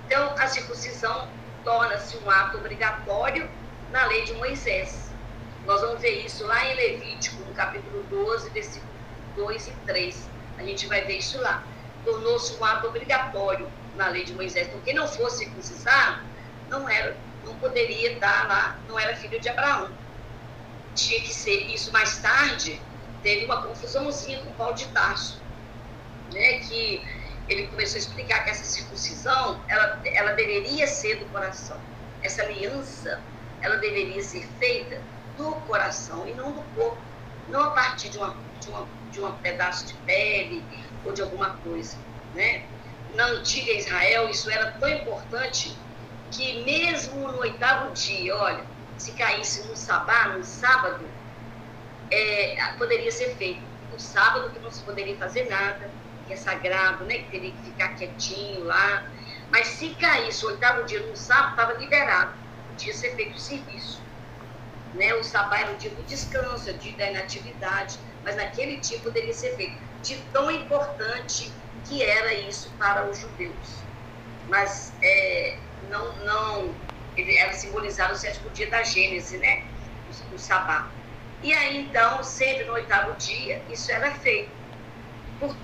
[0.06, 1.28] Então, a circuncisão
[1.64, 3.48] torna-se um ato obrigatório
[3.90, 5.10] na lei de Moisés.
[5.66, 8.94] Nós vamos ver isso lá em Levítico, no capítulo 12, versículos
[9.36, 10.28] 2 e 3.
[10.58, 11.64] A gente vai ver isso lá.
[12.04, 14.68] Tornou-se um ato obrigatório na lei de Moisés.
[14.68, 16.22] Então, quem não fosse circuncisado,
[16.68, 19.90] não era, não poderia estar lá, não era filho de Abraão.
[20.94, 22.80] Tinha que ser isso mais tarde,
[23.22, 25.40] teve uma confusãozinha com Paulo de Tarso,
[26.32, 27.02] né, que
[27.48, 31.78] ele começou a explicar que essa circuncisão, ela, ela deveria ser do coração.
[32.22, 33.20] Essa aliança,
[33.60, 35.02] ela deveria ser feita
[35.36, 36.98] do coração e não do corpo,
[37.48, 40.64] não a partir de uma, de uma, de um pedaço de pele
[41.04, 41.96] ou de alguma coisa,
[42.34, 42.62] né?
[43.14, 45.76] Na antiga Israel, isso era tão importante
[46.34, 48.64] que mesmo no oitavo dia, olha,
[48.98, 51.04] se caísse no sabá, no sábado,
[52.10, 53.62] é, poderia ser feito.
[53.92, 55.88] No sábado que não se poderia fazer nada,
[56.26, 57.18] que é sagrado, né?
[57.18, 59.04] Que teria que ficar quietinho lá.
[59.50, 62.32] Mas se caísse o oitavo dia no sábado, estava liberado.
[62.70, 64.02] Podia ser feito o serviço.
[64.94, 65.14] Né?
[65.14, 68.98] O sabá era o dia do descanso, é o dia da inatividade, mas naquele dia
[69.00, 69.76] poderia ser feito.
[70.02, 71.52] De tão importante
[71.84, 73.84] que era isso para os judeus.
[74.48, 75.58] Mas é,
[75.90, 76.74] não, não
[77.16, 79.62] ele era simbolizado o sétimo dia da Gênese, né?
[80.32, 80.88] O, o sabá.
[81.42, 84.50] E aí, então, sempre no oitavo dia, isso era feito.
[85.38, 85.54] Por,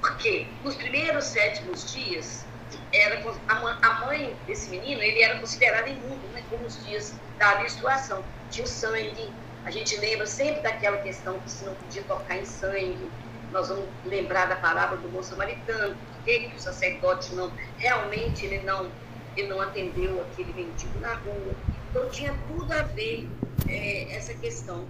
[0.00, 2.46] porque nos primeiros sétimos dias,
[2.92, 6.42] era, a, mãe desse menino, ele era considerado imundo, né?
[6.50, 8.24] Como os dias da menstruação.
[8.50, 9.32] Tinha o sangue.
[9.64, 13.10] A gente lembra sempre daquela questão que se não podia tocar em sangue.
[13.52, 15.96] Nós vamos lembrar da palavra do moço samaritano,
[16.28, 18.90] que o sacerdote não, realmente ele não,
[19.36, 21.54] ele não atendeu aquele mendigo na rua.
[21.90, 23.26] Então tinha tudo a ver
[23.66, 24.86] é, essa questão.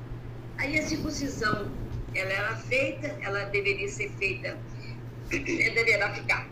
[0.59, 1.71] Aí a circuncisão,
[2.15, 4.59] ela era feita, ela deveria ser feita,
[5.31, 6.49] deverá ficar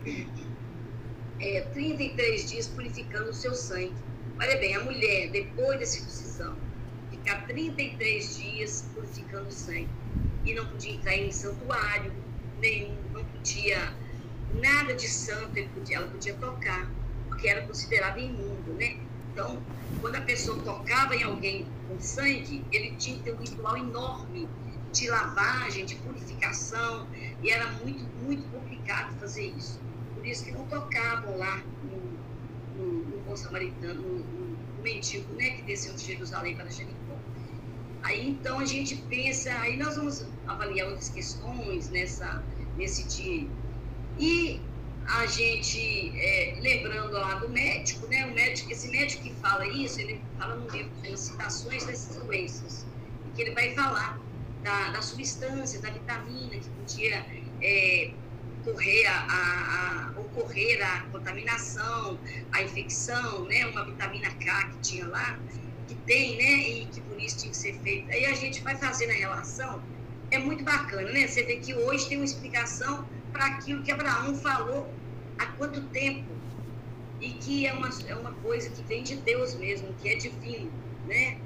[1.39, 3.93] é, 33 dias purificando o seu sangue.
[4.39, 6.55] Olha bem, a mulher, depois da circuncisão,
[7.11, 9.89] ficar 33 dias purificando o sangue.
[10.45, 12.13] E não podia entrar em santuário
[12.61, 13.93] nenhum, não podia
[14.53, 16.89] nada de santo ele podia, ela podia tocar,
[17.27, 18.97] porque era considerado imundo, né?
[19.31, 19.61] Então,
[20.01, 24.49] quando a pessoa tocava em alguém com sangue, ele tinha que ter um ritual enorme
[24.91, 27.07] de lavagem, de purificação,
[27.43, 29.79] e era muito, muito complicado fazer isso.
[30.15, 35.51] Por isso que não tocavam lá no, no, no bom samaritano, no, no, mendigo, né,
[35.51, 36.95] que desceu de Jerusalém para Jericó.
[38.03, 42.43] Aí, então, a gente pensa, aí nós vamos avaliar outras questões nessa,
[42.77, 43.47] nesse dia
[44.19, 44.61] e
[45.07, 48.25] a gente, é, lembrando lá do médico, né?
[48.25, 52.85] O médico, esse médico que fala isso, ele fala no livro das citações dessas doenças,
[53.35, 54.19] que ele vai falar
[54.63, 57.25] da, da substância, da vitamina que podia
[57.61, 58.11] é,
[58.61, 62.19] ocorrer a, a, ocorrer a contaminação,
[62.51, 63.65] a infecção, né?
[63.67, 65.39] Uma vitamina K que tinha lá,
[65.87, 66.69] que tem, né?
[66.69, 68.11] E que por isso tinha que ser feito.
[68.11, 69.81] Aí a gente vai fazendo a relação,
[70.31, 71.27] é muito bacana, né?
[71.27, 74.91] Você vê que hoje tem uma explicação para aquilo que Abraão falou
[75.37, 76.25] há quanto tempo
[77.21, 80.71] e que é uma, é uma coisa que vem de Deus mesmo, que é divino,
[81.07, 81.37] né?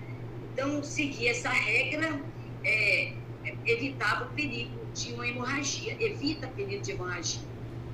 [0.54, 2.20] Então, seguir essa regra
[2.64, 3.14] é,
[3.46, 7.42] é, evitava o perigo de uma hemorragia, evita perigo de hemorragia.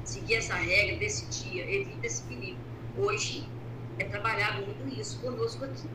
[0.03, 2.57] Seguir essa regra desse dia, evita esse perigo.
[2.97, 3.47] Hoje
[3.99, 5.87] é trabalhado muito isso conosco aqui.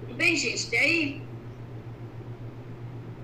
[0.00, 0.66] Tudo bem, gente?
[0.66, 1.25] Até aí?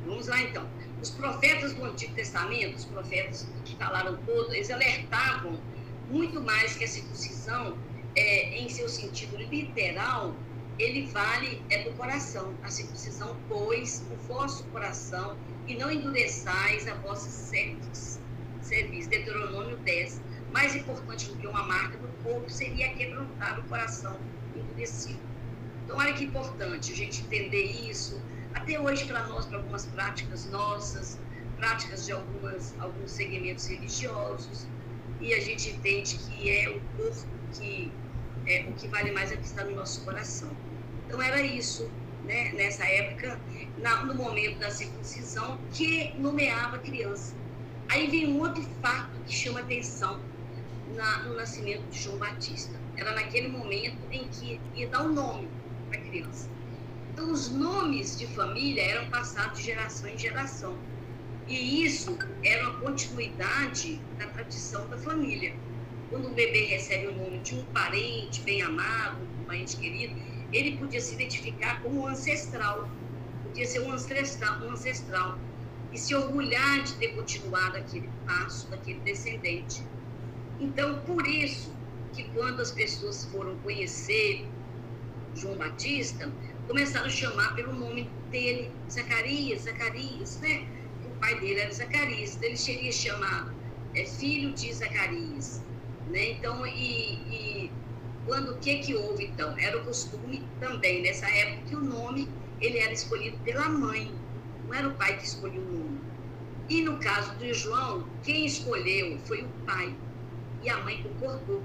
[0.05, 0.69] Vamos lá então.
[1.01, 5.61] Os profetas do Antigo Testamento, os profetas que falaram todos, eles alertavam
[6.09, 7.79] muito mais que a circuncisão,
[8.15, 10.35] é, em seu sentido literal,
[10.79, 12.55] ele vale é do coração.
[12.63, 15.37] A circuncisão, pois, o vosso coração,
[15.67, 18.21] e não endureçais a vossa cerviz.
[18.61, 19.07] cerviz.
[19.07, 20.21] Deuteronômio 10.
[20.53, 24.19] Mais importante do que uma marca do corpo seria quebrantar o coração
[24.55, 25.21] endurecido.
[25.85, 28.21] Então, olha que importante a gente entender isso.
[28.55, 31.19] Até hoje, para nós, para algumas práticas nossas,
[31.57, 34.67] práticas de algumas, alguns segmentos religiosos,
[35.21, 37.93] e a gente entende que é o corpo que
[38.47, 40.51] é, o que vale mais é o que está no nosso coração.
[41.07, 41.91] Então era isso,
[42.25, 43.39] né, nessa época,
[43.79, 47.35] na, no momento da circuncisão, que nomeava criança.
[47.89, 50.21] Aí vem um outro fato que chama atenção
[50.95, 52.75] na, no nascimento de João Batista.
[52.97, 55.49] Era naquele momento em que ia dar o um nome
[55.89, 56.49] para a criança.
[57.13, 60.79] Então, os nomes de família eram passados de geração em geração.
[61.47, 65.55] E isso era uma continuidade da tradição da família.
[66.09, 70.15] Quando o bebê recebe o nome de um parente bem amado, um parente querido,
[70.53, 72.89] ele podia se identificar como um ancestral,
[73.43, 75.39] podia ser um ancestral, um ancestral
[75.93, 79.83] e se orgulhar de ter continuado aquele passo daquele descendente.
[80.59, 81.75] Então, por isso
[82.13, 84.47] que quando as pessoas foram conhecer
[85.35, 86.31] João Batista,
[86.73, 90.67] começaram a chamar pelo nome dele, Zacarias, Zacarias, né?
[91.05, 93.53] O pai dele era Zacarias, então ele seria chamado
[93.95, 95.63] é, filho de Zacarias,
[96.09, 96.31] né?
[96.31, 97.73] Então, e, e
[98.27, 99.55] quando o que que houve então?
[99.59, 102.27] Era o costume também nessa época que o nome
[102.59, 104.11] ele era escolhido pela mãe,
[104.65, 106.01] não era o pai que escolheu o nome.
[106.71, 109.95] E no caso de João, quem escolheu foi o pai
[110.63, 111.63] e a mãe concordou.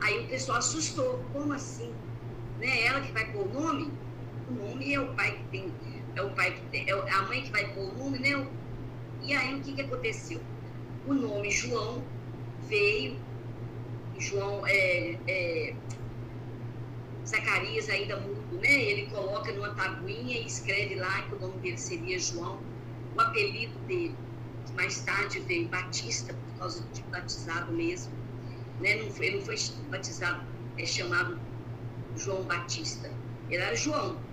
[0.00, 1.92] Aí o pessoal assustou, como assim?
[2.58, 2.86] Né?
[2.86, 4.05] Ela que vai pôr o nome?
[4.48, 5.72] O nome é o pai que tem,
[6.14, 8.46] é o pai que tem, é a mãe que vai pôr o nome, né?
[9.22, 10.40] E aí o que que aconteceu?
[11.06, 12.02] O nome João
[12.68, 13.16] veio
[14.18, 15.74] João, é, é,
[17.26, 18.72] Zacarias ainda mudo, né?
[18.72, 22.60] Ele coloca numa tabuinha e escreve lá que o nome dele seria João,
[23.14, 24.14] o apelido dele,
[24.66, 28.12] que mais tarde veio Batista, por causa de batizado mesmo,
[28.80, 28.96] né?
[28.96, 29.56] Não foi, ele não foi
[29.90, 30.42] batizado,
[30.78, 31.38] é chamado
[32.16, 33.12] João Batista,
[33.50, 34.25] ele era João.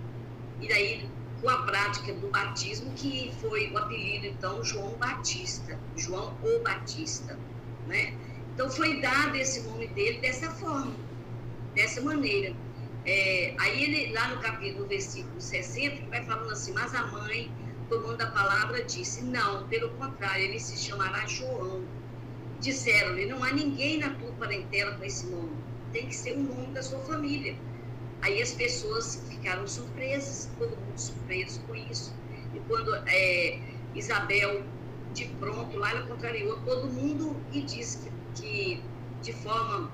[0.64, 1.10] E daí,
[1.42, 7.38] com a prática do batismo, que foi o apelido, então, João Batista, João ou Batista,
[7.86, 8.14] né?
[8.54, 10.94] Então foi dado esse nome dele dessa forma,
[11.74, 12.56] dessa maneira.
[13.04, 17.52] É, aí ele, lá no capítulo, versículo 60, ele vai falando assim, mas a mãe,
[17.90, 21.84] tomando a palavra, disse, não, pelo contrário, ele se chamará João.
[22.58, 25.52] Disseram-lhe, não há ninguém na tua parentela com esse nome,
[25.92, 27.54] tem que ser o nome da sua família.
[28.24, 32.12] Aí as pessoas ficaram surpresas, todo mundo surpreso com isso.
[32.54, 33.60] E quando é,
[33.94, 34.64] Isabel,
[35.12, 38.82] de pronto, lá ela contrariou todo mundo e disse que que
[39.22, 39.90] de forma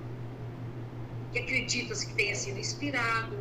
[1.32, 3.36] que acredita-se que tenha sido inspirado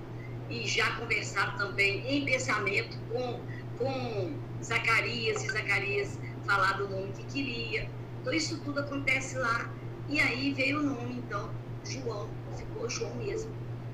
[0.50, 3.40] e já conversado também em pensamento com,
[3.78, 7.90] com Zacarias, e Zacarias falar do nome que queria.
[8.22, 9.72] Então isso tudo acontece lá.
[10.08, 11.50] E aí veio o nome, então,
[11.84, 13.52] João, ficou João mesmo,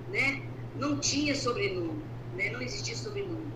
[0.10, 0.42] né?
[0.76, 2.04] Não tinha sobrenome,
[2.36, 2.50] né?
[2.52, 3.52] Não existia sobrenome,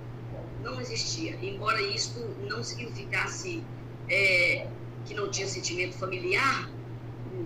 [0.63, 1.35] não existia.
[1.41, 3.63] Embora isto não significasse
[4.09, 4.67] é,
[5.05, 6.71] que não tinha sentimento familiar,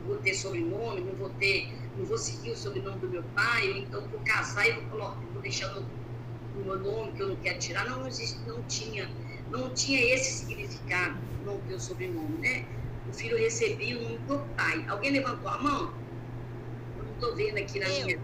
[0.06, 3.78] vou ter sobrenome, não vou ter, não vou seguir o sobrenome do meu pai, ou
[3.78, 5.86] então vou casar e vou, colocar, vou deixar o
[6.64, 7.90] meu nome que eu não quero tirar.
[7.90, 9.10] Não, não, existe, não tinha,
[9.50, 12.66] não tinha esse significado, não ter o sobrenome, né?
[13.10, 14.86] O filho recebia o nome do pai.
[14.88, 15.94] Alguém levantou a mão?
[16.98, 18.20] Eu não estou vendo aqui na eu, minha.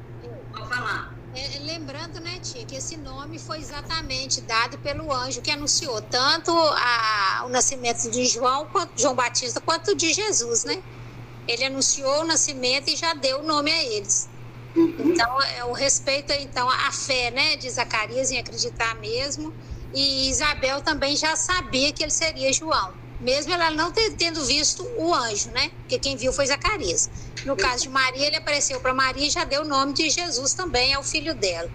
[0.52, 1.19] Pode falar.
[1.40, 6.52] É, lembrando, né, tia, que esse nome foi exatamente dado pelo anjo que anunciou tanto
[6.52, 10.82] a, o nascimento de João, quanto, João Batista, quanto de Jesus, né?
[11.50, 14.30] ele anunciou o nascimento e já deu o nome a eles.
[14.76, 14.94] Uhum.
[15.00, 19.52] Então, é o respeito, então, à fé, né, de Zacarias em acreditar mesmo.
[19.92, 22.94] E Isabel também já sabia que ele seria João.
[23.20, 25.70] Mesmo ela não tendo visto o anjo, né?
[25.80, 27.10] Porque quem viu foi Zacarias.
[27.46, 30.54] No caso de Maria, ele apareceu para Maria e já deu o nome de Jesus
[30.54, 31.70] também ao filho dela.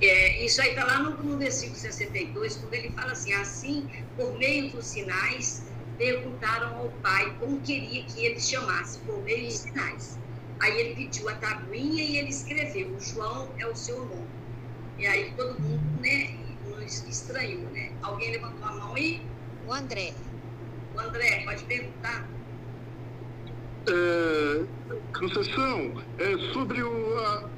[0.00, 4.36] É, isso aí está lá no, no versículo 62, quando ele fala assim: assim, por
[4.38, 5.62] meio dos sinais,
[5.96, 10.18] perguntaram ao pai como queria que ele chamasse, por meio dos sinais.
[10.60, 14.28] Aí ele pediu a tabuinha e ele escreveu: João é o seu nome.
[14.98, 16.46] E aí todo mundo, né,
[17.06, 17.92] estranhou, né?
[18.02, 19.20] Alguém levantou a mão e.
[19.66, 20.14] O André.
[20.98, 22.28] André, pode perguntar.
[23.88, 24.64] É,
[25.18, 27.50] Conceição, é sobre o, a,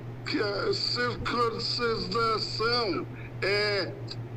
[0.68, 3.06] a circuncidação.
[3.42, 3.92] É,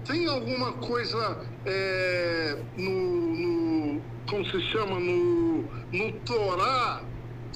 [0.06, 7.04] tem alguma coisa é, no, no, como se chama, no, no Torá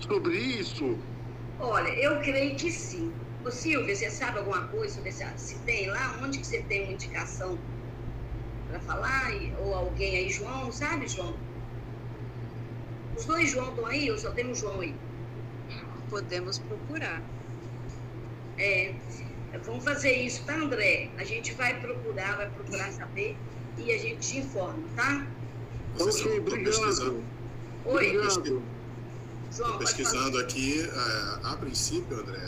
[0.07, 0.97] sobre isso?
[1.59, 3.13] Olha, eu creio que sim.
[3.43, 6.17] Ô Silvia, você sabe alguma coisa sobre esse, se tem lá?
[6.21, 7.57] Onde que você tem uma indicação
[8.67, 9.31] para falar?
[9.59, 11.35] Ou alguém aí, João, sabe, João?
[13.17, 14.93] Os dois João estão aí ou só tem um João aí?
[16.09, 17.21] Podemos procurar.
[18.57, 18.93] É,
[19.65, 21.09] vamos fazer isso, tá, André?
[21.17, 23.35] A gente vai procurar, vai procurar saber
[23.77, 25.27] e a gente te informa, tá?
[25.99, 27.23] Ok, obrigado.
[27.85, 28.63] Oi, Obrigado.
[29.51, 32.41] João, pesquisando aqui, é, a princípio, André,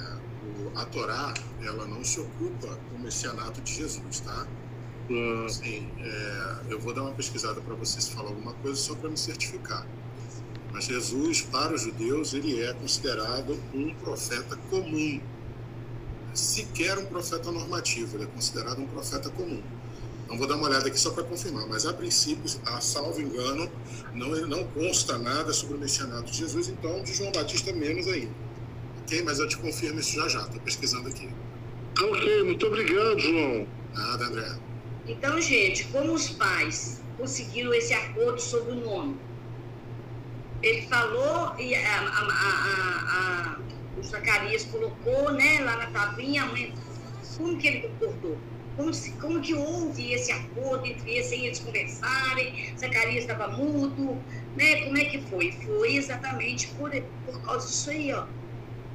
[0.43, 4.45] o- a Torá, ela não se ocupa com o messianato de Jesus, tá?
[5.45, 9.09] Assim, é, eu vou dar uma pesquisada para você se falar alguma coisa só para
[9.09, 9.87] me certificar.
[10.73, 15.21] Mas Jesus, para os judeus, ele é considerado um profeta comum.
[16.33, 19.63] Sequer um profeta normativo, ele é considerado um profeta comum.
[20.25, 23.71] Então vou dar uma olhada aqui só para confirmar, mas a princípio, a salvo engano,
[24.13, 28.33] não, não consta nada sobre o messianato de Jesus, então de João Batista menos ainda.
[29.03, 29.23] Ok?
[29.23, 31.29] Mas eu te confirmo isso já já, estou pesquisando aqui.
[31.97, 33.67] Ok, muito obrigado, João.
[33.95, 34.67] Nada, André.
[35.07, 39.17] Então, gente, como os pais conseguiram esse acordo sobre o nome?
[40.61, 43.57] Ele falou e a, a, a,
[43.97, 46.73] o Zacarias colocou né, lá na tabuinha, a mãe,
[47.37, 48.37] como que ele concordou?
[48.75, 52.73] Como, se, como que houve esse acordo entre eles, sem eles conversarem?
[52.77, 54.21] Zacarias estava mudo,
[54.55, 54.83] né?
[54.83, 55.51] Como é que foi?
[55.51, 56.91] Foi exatamente por,
[57.25, 58.25] por causa disso aí, ó.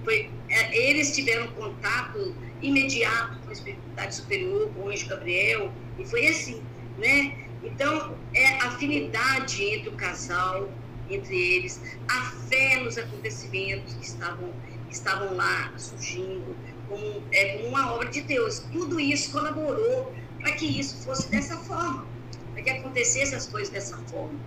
[0.04, 6.04] Foi, é, eles tiveram contato imediato com a espiritualidade superior, com o anjo Gabriel, e
[6.04, 6.62] foi assim,
[6.98, 7.36] né?
[7.62, 10.68] Então, é a afinidade entre o casal,
[11.08, 14.50] entre eles, a fé nos acontecimentos que estavam,
[14.88, 16.56] que estavam lá surgindo,
[16.88, 18.60] como, é, como uma obra de Deus.
[18.72, 22.06] Tudo isso colaborou para que isso fosse dessa forma,
[22.52, 24.38] para que acontecesse as coisas dessa forma.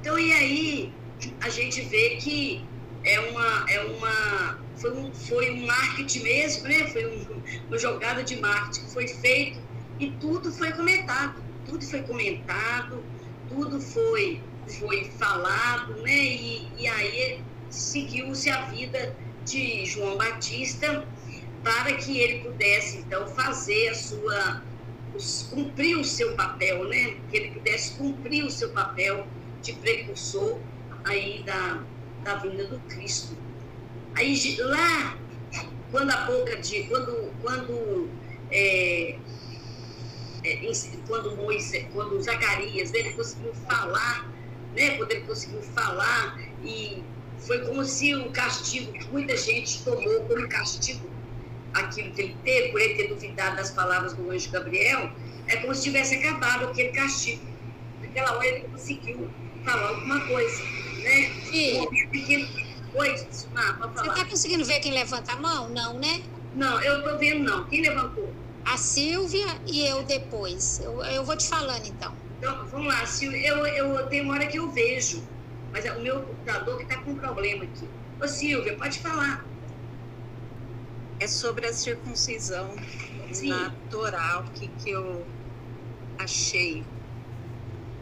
[0.00, 0.92] Então, e aí,
[1.42, 2.64] a gente vê que
[3.04, 6.86] é uma, é uma, foi um, foi um marketing mesmo, né?
[6.88, 9.60] Foi um, uma jogada de marketing que foi feito
[9.98, 13.02] e tudo foi comentado, tudo foi comentado,
[13.48, 14.40] tudo foi,
[14.78, 16.16] foi falado, né?
[16.16, 21.06] E, e aí seguiu-se a vida de João Batista
[21.62, 24.62] para que ele pudesse então fazer a sua
[25.50, 27.16] cumprir o seu papel, né?
[27.30, 29.26] Que ele pudesse cumprir o seu papel
[29.62, 30.58] de precursor
[31.04, 31.82] aí da,
[32.22, 33.36] da vinda do Cristo.
[34.14, 35.16] Aí lá,
[35.90, 36.84] quando a boca de.
[36.84, 38.08] quando, quando,
[38.50, 39.16] é,
[40.44, 40.72] é,
[41.06, 44.28] quando Moisés, quando Zacarias, ele conseguiu falar,
[44.74, 44.96] né?
[44.96, 47.02] Quando ele conseguiu falar, e
[47.38, 51.08] foi como se o castigo que muita gente tomou como castigo
[51.72, 55.10] aquilo que ele teve, por ele ter duvidado das palavras do anjo Gabriel,
[55.46, 57.44] é como se tivesse acabado aquele castigo.
[58.00, 59.30] Naquela hora ele conseguiu
[59.64, 60.62] falar alguma coisa,
[61.00, 61.30] né?
[61.52, 64.14] Um Oi, pode você falar.
[64.14, 65.68] tá conseguindo ver quem levanta a mão?
[65.68, 66.22] Não, né?
[66.54, 67.64] Não, eu tô vendo não.
[67.66, 68.34] Quem levantou?
[68.64, 70.80] A Silvia e eu depois.
[70.80, 72.12] Eu, eu vou te falando então.
[72.38, 73.46] Então, vamos lá, Silvia.
[73.46, 75.22] Eu, eu, tem uma hora que eu vejo,
[75.72, 77.88] mas é o meu computador que está com problema aqui.
[78.20, 79.44] Ô, Silvia, pode falar.
[81.20, 82.74] É sobre a circuncisão
[83.30, 83.50] Sim.
[83.50, 85.24] na Torá, o que, que eu
[86.18, 86.84] achei.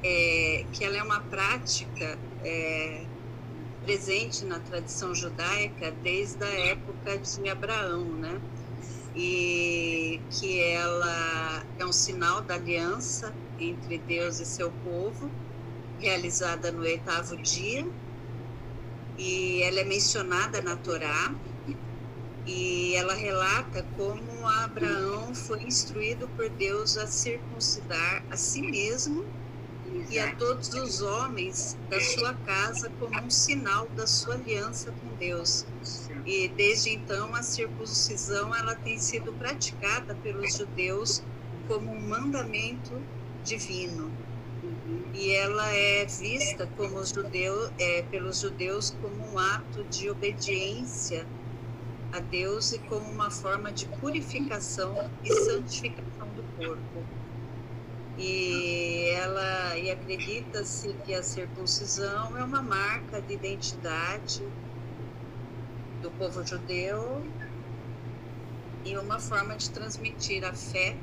[0.02, 3.06] É, que ela é uma prática é,
[3.84, 8.40] presente na tradição judaica desde a época de Abraão, né?
[9.14, 15.30] E que ela é um sinal da aliança entre Deus e seu povo,
[15.98, 17.84] realizada no oitavo dia,
[19.16, 21.34] e ela é mencionada na Torá,
[22.46, 29.37] e ela relata como Abraão foi instruído por Deus a circuncidar a si mesmo
[30.08, 35.14] e a todos os homens da sua casa como um sinal da sua aliança com
[35.16, 35.66] Deus.
[36.24, 41.26] E desde então a circuncisão ela tem sido praticada pelos judeus
[41.66, 43.08] como um mandamento
[43.42, 44.18] divino.
[45.12, 51.30] e ela é vista como judeu, é, pelos judeus como um ato de obediência
[52.12, 57.10] a Deus e como uma forma de purificação e santificação do corpo.
[58.18, 64.42] E ela e acredita-se que a circuncisão é uma marca de identidade
[66.02, 67.24] do povo judeu
[68.84, 70.96] e uma forma de transmitir a fé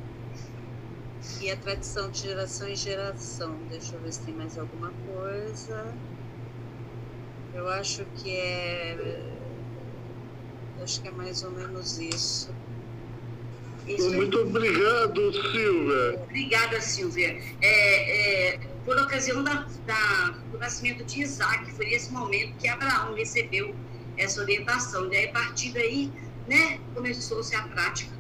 [1.42, 3.56] e a tradição de geração em geração.
[3.70, 5.94] Deixa eu ver se tem mais alguma coisa.
[7.54, 8.98] Eu acho que é.
[10.82, 12.65] Acho que é mais ou menos isso.
[13.88, 16.20] Isso Muito obrigado, Silvia.
[16.24, 17.40] Obrigada, Silvia.
[17.62, 23.14] É, é, por ocasião da, da, do nascimento de Isaac, foi nesse momento que Abraão
[23.14, 23.76] recebeu
[24.18, 25.12] essa orientação.
[25.12, 26.12] E aí, a partir daí,
[26.48, 28.12] né, começou-se a prática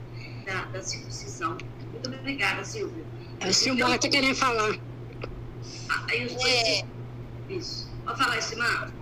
[0.46, 1.58] da, da circuncisão.
[1.92, 3.04] Muito obrigada, Silvia.
[3.42, 4.78] A Silmar está querendo falar.
[5.90, 6.46] Ah, aí os dois...
[6.46, 6.86] É...
[7.50, 7.90] Isso.
[8.06, 8.94] Pode falar, Silmar.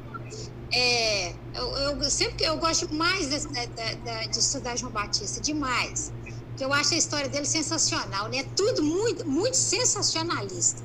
[0.75, 6.11] É, eu, eu, sempre que eu gosto mais de, de, de, estudar João Batista, demais.
[6.53, 8.43] Porque eu acho a história dele sensacional, né?
[8.55, 10.83] Tudo muito, muito sensacionalista.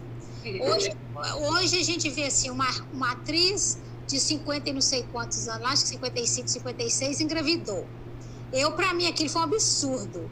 [0.62, 0.90] Hoje,
[1.36, 5.68] hoje a gente vê assim, uma, uma atriz de 50 e não sei quantos anos,
[5.68, 7.86] acho que 55, 56, engravidou.
[8.50, 10.30] Eu, para mim, aquilo foi um absurdo.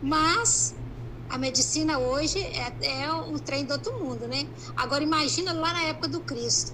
[0.00, 0.74] Mas
[1.28, 4.48] a medicina hoje é, é um trem do outro mundo, né?
[4.76, 6.72] Agora, imagina lá na época do Cristo.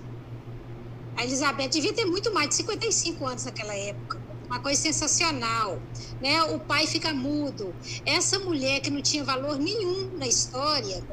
[1.16, 4.25] A Elizabeth devia ter muito mais de 55 anos naquela época.
[4.46, 5.82] Uma coisa sensacional.
[6.20, 6.42] Né?
[6.44, 7.74] O pai fica mudo.
[8.04, 11.04] Essa mulher que não tinha valor nenhum na história,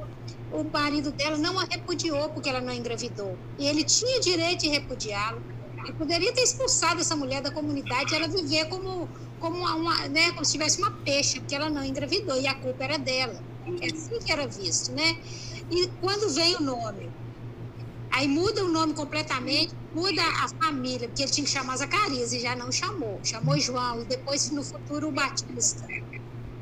[0.51, 3.35] o marido dela não a repudiou porque ela não engravidou.
[3.57, 5.43] E ele tinha direito de repudiá-lo.
[5.83, 9.09] Ele poderia ter expulsado essa mulher da comunidade ela viver como
[9.39, 12.85] como uma, né, como se tivesse uma peixe, porque ela não engravidou e a culpa
[12.85, 13.45] era dela.
[13.81, 15.17] É assim que era visto, né?
[15.69, 17.13] E quando vem o nome,
[18.13, 22.39] aí muda o nome completamente, muda a família, porque ele tinha que chamar Zacarias e
[22.39, 25.85] já não chamou, chamou João e depois no futuro o Batista.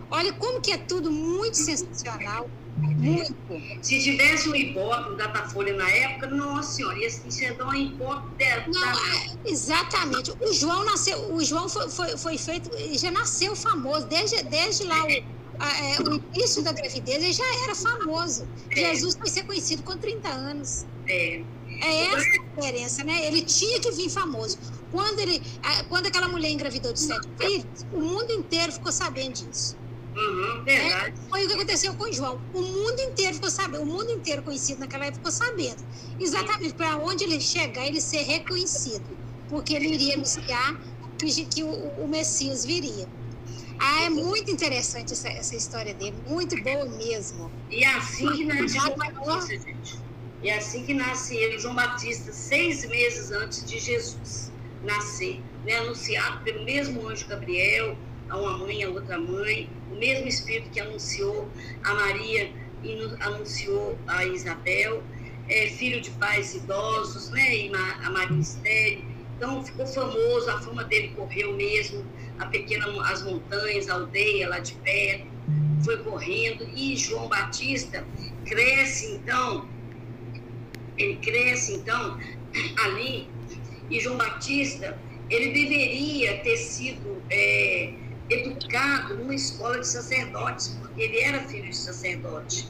[0.10, 2.50] Olha como que é tudo muito sensacional.
[2.78, 3.36] Muito.
[3.82, 8.66] Se tivesse um Ibope, um Datafolha na época, nossa senhora, ia ser um Ibope dela.
[8.68, 10.32] Não, é, exatamente.
[10.40, 15.04] O João nasceu, o João foi, foi, foi feito, já nasceu famoso, desde, desde lá
[15.04, 18.48] o, é, o início da gravidez, ele já era famoso.
[18.72, 18.76] É.
[18.76, 20.86] Jesus foi ser conhecido com 30 anos.
[21.12, 21.44] É.
[21.84, 23.26] É essa a diferença, né?
[23.26, 24.58] Ele tinha que vir famoso.
[24.92, 25.42] Quando, ele,
[25.90, 29.76] quando aquela mulher engravidou de sete filhos, o mundo inteiro ficou sabendo disso.
[30.16, 31.14] Uhum, verdade.
[31.18, 32.40] É, foi o que aconteceu com o João.
[32.54, 35.84] O mundo inteiro ficou sabendo, o mundo inteiro conhecido naquela época ficou sabendo.
[36.20, 39.06] Exatamente para onde ele chegar, ele ser reconhecido.
[39.50, 40.80] Porque ele iria anunciar
[41.18, 41.70] que, que o,
[42.04, 43.08] o, Messias viria.
[43.80, 47.52] Ah, é muito interessante essa, essa história dele, muito boa mesmo.
[47.70, 48.46] E assim
[48.98, 50.11] Batista, gente.
[50.44, 54.52] E é assim que nasce ele, João Batista, seis meses antes de Jesus
[54.84, 55.76] nascer, né?
[55.76, 57.96] anunciado pelo mesmo anjo Gabriel,
[58.30, 61.48] a uma mãe, a outra mãe, o mesmo Espírito que anunciou
[61.84, 62.52] a Maria
[62.84, 65.04] e anunciou a Isabel,
[65.48, 69.06] é, filho de pais idosos, né, e a Maria Estéreo.
[69.38, 72.06] Então ficou famoso, a fama dele correu mesmo,
[72.40, 75.28] a pequena, as montanhas, a aldeia lá de perto,
[75.84, 76.68] foi correndo.
[76.76, 78.06] E João Batista
[78.46, 79.68] cresce então,
[81.02, 82.20] ele cresce então
[82.84, 83.28] ali,
[83.90, 84.98] e João Batista,
[85.30, 87.94] ele deveria ter sido é,
[88.30, 92.68] educado numa escola de sacerdotes, porque ele era filho de sacerdote.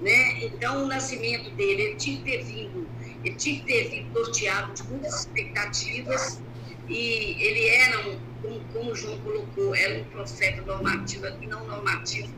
[0.00, 0.44] Né?
[0.44, 2.88] Então, o nascimento dele, ele tinha que ter vindo,
[3.24, 6.40] ele tinha que ter vindo de muitas expectativas,
[6.88, 12.32] e ele era, um, como, como João colocou, era um profeta normativo e não normativo,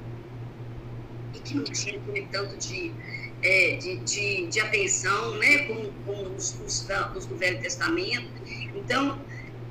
[1.35, 2.93] e que não tinha aquele tanto de,
[3.43, 5.59] é, de, de, de, atenção, né?
[5.67, 6.87] como, como os, os,
[7.17, 8.31] os do Velho Testamento.
[8.75, 9.21] Então,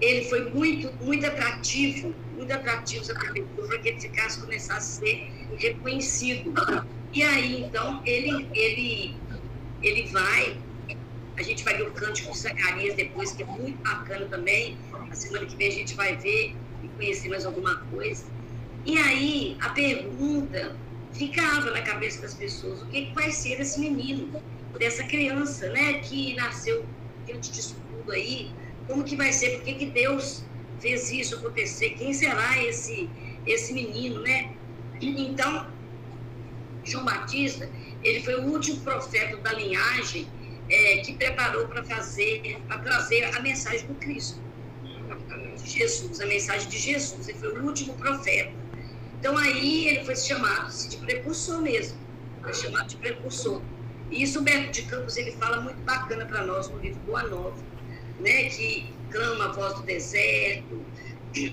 [0.01, 5.05] ele foi muito, muito atrativo muito atrativos à prefeitura para que ele ficasse, começasse a
[5.05, 6.53] ser reconhecido.
[7.13, 9.15] E aí, então, ele, ele,
[9.82, 10.57] ele vai,
[11.38, 14.78] a gente vai ver o Cântico de Zacarias depois, que é muito bacana também.
[15.11, 18.26] A semana que vem a gente vai ver e conhecer mais alguma coisa.
[18.86, 20.76] E aí, a pergunta
[21.14, 24.41] ficava na cabeça das pessoas, o que vai ser esse menino,
[24.78, 26.86] dessa criança, né, que nasceu
[27.26, 28.51] diante disso tudo aí,
[28.88, 30.43] como que vai ser, por que Deus
[30.80, 31.91] fez isso acontecer?
[31.91, 33.10] Quem será esse,
[33.45, 34.51] esse menino, né?
[35.01, 35.68] Então,
[36.84, 37.70] João Batista,
[38.03, 40.28] ele foi o último profeta da linhagem
[40.70, 44.39] é, que preparou para fazer, para trazer a mensagem do Cristo,
[45.64, 47.28] Jesus, a mensagem de Jesus.
[47.28, 48.51] Ele foi o último profeta.
[49.20, 51.97] Então aí ele foi chamado de precursor mesmo,
[52.41, 53.61] foi chamado de precursor.
[54.09, 57.57] E isso Humberto de Campos ele fala muito bacana para nós no livro Boa Nova,
[58.20, 60.84] né, que clama a voz do deserto,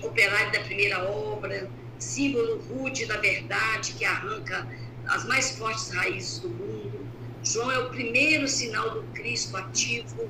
[0.01, 4.67] operário da primeira obra, símbolo rude da verdade que arranca
[5.07, 7.07] as mais fortes raízes do mundo.
[7.43, 10.29] João é o primeiro sinal do Cristo ativo,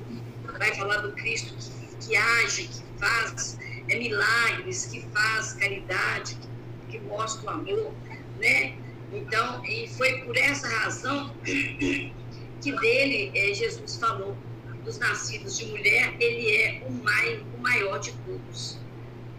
[0.58, 3.58] vai falar do Cristo que, que age, que faz
[3.88, 6.47] é, milagres, que faz caridade, que,
[6.88, 7.92] que mostra o amor,
[8.38, 8.74] né?
[9.12, 14.36] Então, e foi por essa razão que dele é, Jesus falou,
[14.84, 18.78] dos nascidos de mulher, ele é o, mai, o maior de todos.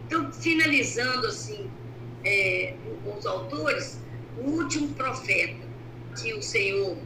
[0.06, 1.70] Então, finalizando assim,
[2.24, 2.76] é,
[3.18, 4.00] os autores,
[4.38, 5.68] o último profeta
[6.22, 6.98] que o Senhor,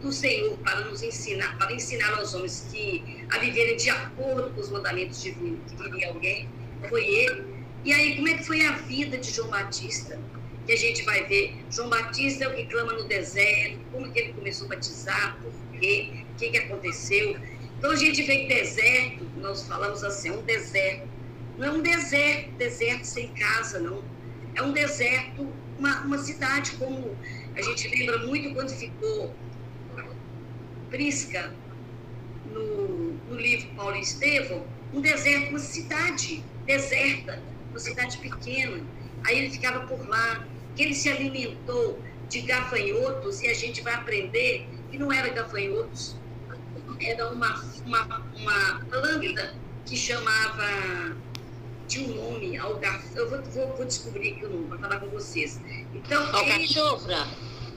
[0.00, 4.60] do Senhor para nos ensinar, para ensinar aos homens que a viverem de acordo com
[4.60, 6.48] os mandamentos divinos, que viria alguém,
[6.88, 7.59] foi ele.
[7.84, 10.18] E aí, como é que foi a vida de João Batista?
[10.66, 11.56] Que a gente vai ver.
[11.70, 15.52] João Batista é o que clama no deserto, como que ele começou a batizar, por
[15.78, 17.36] quê, o que, que aconteceu.
[17.78, 21.08] Então a gente vê que deserto, nós falamos assim, é um deserto.
[21.56, 24.04] Não é um deserto, deserto sem casa, não.
[24.54, 27.16] É um deserto, uma, uma cidade como
[27.56, 29.34] a gente lembra muito quando ficou
[30.90, 31.54] Prisca
[32.52, 37.40] no, no livro Paulo Estevão, um deserto, uma cidade deserta,
[37.70, 38.84] uma cidade pequena.
[39.24, 40.46] Aí ele ficava por lá,
[40.76, 41.98] que ele se alimentou
[42.28, 46.16] de gafanhotos, e a gente vai aprender que não era gafanhotos,
[47.00, 47.54] era uma,
[47.86, 49.54] uma, uma lâmpada
[49.86, 51.16] que chamava
[51.88, 53.04] de um nome, algaf...
[53.16, 55.60] eu vou, vou, vou descobrir aqui o nome para falar com vocês.
[55.92, 57.26] Então, Alcachofra?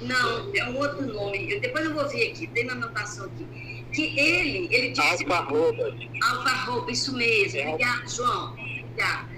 [0.01, 1.51] Não, é um outro nome.
[1.51, 3.47] Eu, depois eu vou ver aqui, tem uma anotação aqui.
[3.91, 5.23] Que ele, ele disse.
[5.23, 5.95] Alfarroba.
[6.23, 7.59] Alfarroba, isso mesmo.
[7.59, 7.69] É.
[7.69, 8.53] Obrigado, João.
[8.53, 9.32] Obrigado.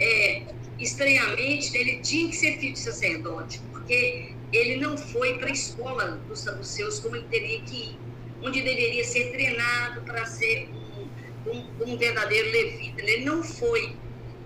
[0.00, 0.42] É,
[0.78, 6.20] estranhamente, ele tinha que ser filho de sacerdote, porque ele não foi para a escola
[6.28, 7.98] dos saduceus como ele teria que ir,
[8.42, 13.02] onde deveria ser treinado para ser um, um, um verdadeiro levita.
[13.02, 13.96] Ele não foi.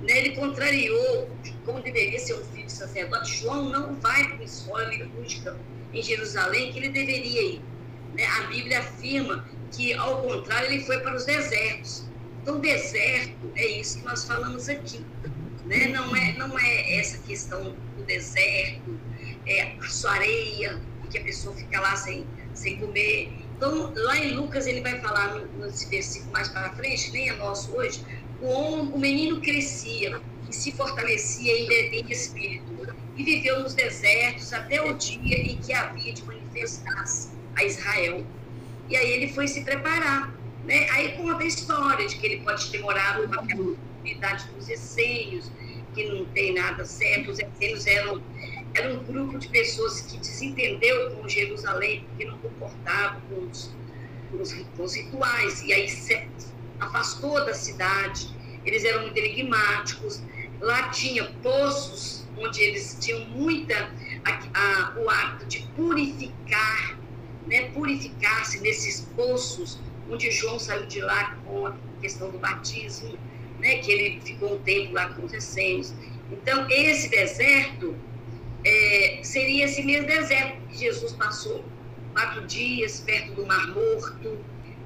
[0.01, 0.19] Né?
[0.19, 1.31] Ele contrariou
[1.65, 3.41] como deveria ser um filho de sacerdote.
[3.41, 5.57] João não vai para uma escola litúrgica
[5.93, 7.61] em Jerusalém que ele deveria ir.
[8.15, 8.25] Né?
[8.25, 12.05] A Bíblia afirma que, ao contrário, ele foi para os desertos.
[12.43, 15.05] Então, deserto é isso que nós falamos aqui.
[15.65, 15.89] Né?
[15.89, 18.99] Não, é, não é essa questão do deserto,
[19.47, 20.81] é sua areia,
[21.13, 23.31] que a pessoa fica lá sem, sem comer.
[23.57, 27.71] Então, lá em Lucas, ele vai falar nesse versículo mais para frente, nem é nosso
[27.77, 28.03] hoje,
[28.41, 32.73] o menino crescia e se fortalecia em espírito
[33.15, 38.27] e viveu nos desertos até o dia em que havia de manifestar-se a Israel.
[38.89, 40.35] E aí ele foi se preparar.
[40.65, 40.89] Né?
[40.91, 45.51] Aí conta a história de que ele pode ter morado numa comunidade dos essênios,
[45.95, 47.31] que não tem nada certo.
[47.31, 48.23] Os essênios eram,
[48.75, 53.71] eram um grupo de pessoas que desentendeu com Jerusalém, porque não comportava com os,
[54.31, 55.63] com os, com os rituais.
[55.63, 56.29] E aí se
[56.81, 58.29] afastou da cidade.
[58.65, 60.23] Eles eram muito enigmáticos.
[60.61, 63.91] Lá tinha poços onde eles tinham muita
[64.25, 66.99] a, a, o hábito de purificar,
[67.47, 69.79] né, purificar-se nesses poços,
[70.13, 73.19] onde João saiu de lá com a questão do batismo,
[73.59, 75.95] né, que ele ficou um tempo lá com os essênios.
[76.31, 77.97] Então, esse deserto
[78.65, 81.65] é, seria esse mesmo deserto que Jesus passou
[82.13, 84.39] quatro dias perto do Mar Morto,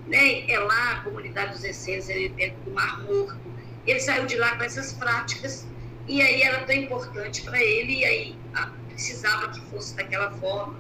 [0.07, 0.49] né?
[0.49, 3.41] É lá a comunidade dos essênios, é perto do Mar Morto.
[3.87, 5.67] Ele saiu de lá com essas práticas
[6.07, 10.79] e aí era tão importante para ele e aí a, precisava que fosse daquela forma.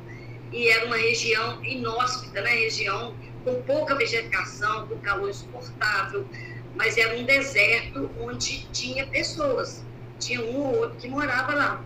[0.53, 2.51] E era uma região inóspita, né?
[2.51, 3.15] Região
[3.47, 6.27] com pouca vegetação, com calor insuportável,
[6.75, 9.85] mas era um deserto onde tinha pessoas.
[10.19, 11.85] Tinha um ou outro que morava lá.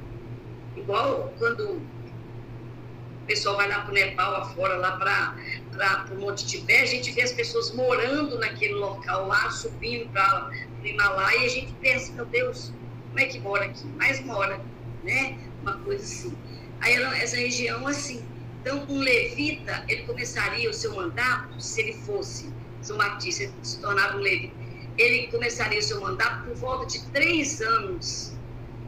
[0.74, 1.82] Igual quando o
[3.26, 7.22] pessoal vai lá para o Nepal, afora, lá para o Monte Tibete, a gente vê
[7.22, 10.50] as pessoas morando naquele local lá, subindo para
[10.82, 12.72] o Himalaia, e a gente pensa, meu Deus,
[13.08, 13.84] como é que mora aqui?
[13.98, 14.58] Mas mora,
[15.04, 15.38] né?
[15.60, 16.34] Uma coisa assim.
[16.80, 18.24] Aí essa região, assim.
[18.60, 22.52] Então, um levita, ele começaria o seu mandato, se ele fosse
[22.82, 24.54] João Batista, se tornava um levita,
[24.98, 28.34] ele começaria o seu mandato por volta de três anos.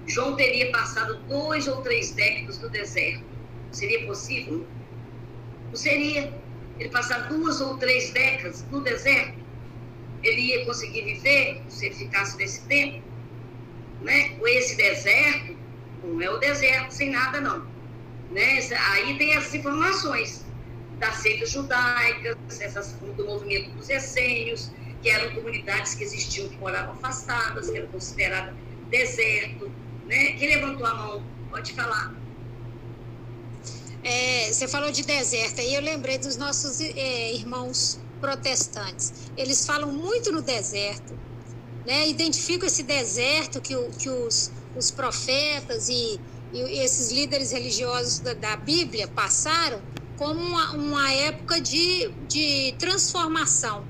[0.06, 3.24] João teria passado dois ou três décadas no deserto.
[3.70, 4.66] Seria possível?
[5.68, 6.32] Não seria.
[6.78, 9.38] Ele passar duas ou três décadas no deserto,
[10.22, 13.02] ele ia conseguir viver se ele ficasse nesse tempo?
[14.00, 14.36] Né?
[14.44, 15.56] Esse deserto
[16.02, 17.71] não é o deserto sem nada, não.
[18.32, 18.58] Né?
[18.90, 20.44] Aí tem essas informações
[20.98, 24.70] das seitas judaicas, essas, do movimento dos essênios,
[25.02, 28.54] que eram comunidades que existiam, que moravam afastadas, que eram consideradas
[28.88, 29.70] deserto.
[30.06, 30.32] Né?
[30.32, 31.24] Quem levantou a mão?
[31.50, 32.14] Pode falar.
[34.04, 39.12] É, você falou de deserto, aí eu lembrei dos nossos é, irmãos protestantes.
[39.36, 41.16] Eles falam muito no deserto,
[41.86, 42.08] né?
[42.08, 46.20] identificam esse deserto que, que os, os profetas e,
[46.52, 49.80] e esses líderes religiosos da, da Bíblia passaram
[50.16, 53.84] como uma, uma época de, de transformação,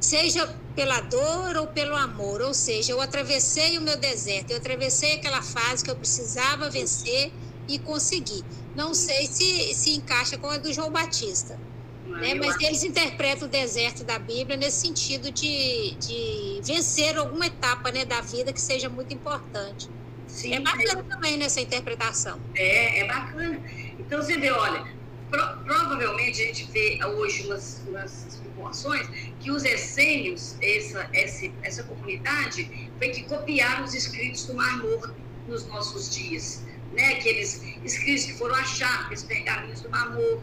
[0.00, 2.40] seja pela dor ou pelo amor.
[2.40, 7.32] Ou seja, eu atravessei o meu deserto, eu atravessei aquela fase que eu precisava vencer
[7.68, 8.44] e consegui.
[8.74, 11.58] Não sei se se encaixa com a do João Batista.
[12.06, 12.34] Né?
[12.34, 18.04] Mas eles interpretam o deserto da Bíblia nesse sentido de, de vencer alguma etapa né,
[18.04, 19.88] da vida que seja muito importante.
[20.34, 22.40] Sim, é bacana também nessa interpretação.
[22.54, 23.60] É, é bacana.
[23.98, 24.84] Então você vê, olha,
[25.30, 29.08] pro, provavelmente a gente vê hoje umas, umas informações
[29.40, 35.14] que os essênios, essa, essa, essa comunidade, foi que copiaram os escritos do Mar Morto
[35.46, 36.64] nos nossos dias
[36.94, 40.42] né, aqueles escritos que foram achados, aqueles pergaminhos do Mar Morto,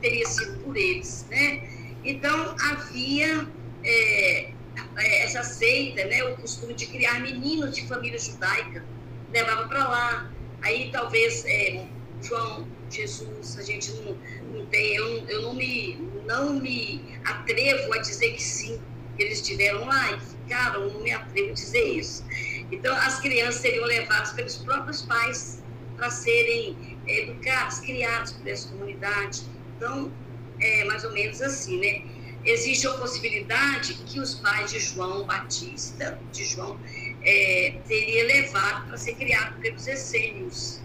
[0.00, 1.26] teria sido por eles.
[1.30, 1.68] Né?
[2.04, 3.46] Então, havia
[3.84, 4.50] é,
[4.96, 8.84] é, essa seita, né, o costume de criar meninos de família judaica,
[9.32, 10.32] levava para lá.
[10.62, 11.86] Aí, talvez, é,
[12.22, 14.16] João, Jesus, a gente não,
[14.52, 18.80] não tem, eu, eu não, me, não me atrevo a dizer que sim,
[19.18, 22.24] eles estiveram lá e ficaram, não me atrevo a dizer isso.
[22.70, 25.62] Então, as crianças seriam levadas pelos próprios pais
[25.96, 29.42] para serem educados, criados por essa comunidade.
[29.76, 30.12] Então,
[30.60, 32.02] é mais ou menos assim, né?
[32.44, 36.78] Existe a possibilidade que os pais de João Batista, de João,
[37.24, 40.80] é, teria levado para ser criado pelos essênios.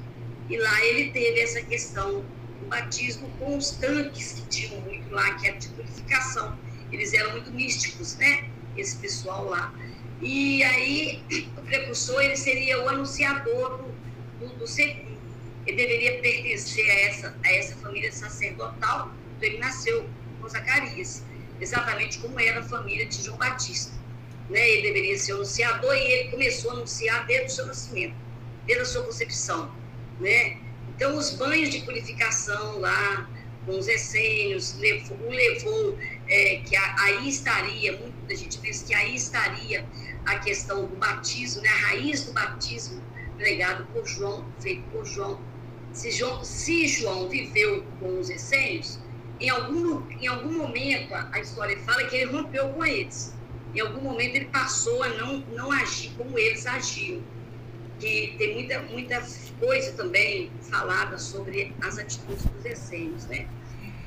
[0.50, 5.34] E lá ele teve essa questão do batismo com os tanques que tinham muito lá,
[5.36, 6.58] que era de purificação.
[6.92, 8.50] Eles eram muito místicos, né?
[8.78, 9.74] Esse pessoal lá.
[10.22, 11.24] E aí,
[11.58, 13.84] o precursor, ele seria o anunciador
[14.40, 14.68] do, do, do
[15.68, 20.10] ele deveria pertencer a essa, a essa família sacerdotal, então ele nasceu
[20.40, 21.24] com Zacarias,
[21.60, 23.92] exatamente como era a família de João Batista.
[24.50, 24.70] Né?
[24.70, 28.16] Ele deveria ser anunciador e ele começou a anunciar desde o seu nascimento,
[28.66, 29.72] desde a sua concepção.
[30.20, 30.58] Né?
[30.96, 33.30] Então, os banhos de purificação lá,
[33.66, 39.86] com os essênios, o levou é, que aí estaria, muita gente pensa que aí estaria
[40.26, 41.70] a questão do batismo, né?
[41.70, 43.02] a raiz do batismo
[43.38, 45.40] pregado por João, feito por João
[45.98, 49.00] se João, se João viveu com os essênios,
[49.40, 53.34] em algum, em algum momento a, a história fala que ele rompeu com eles.
[53.78, 57.22] Em algum momento ele passou a não, não agir como eles agiam.
[58.00, 59.24] Que tem muita, muita
[59.60, 63.48] coisa também falada sobre as atitudes dos essênios, né?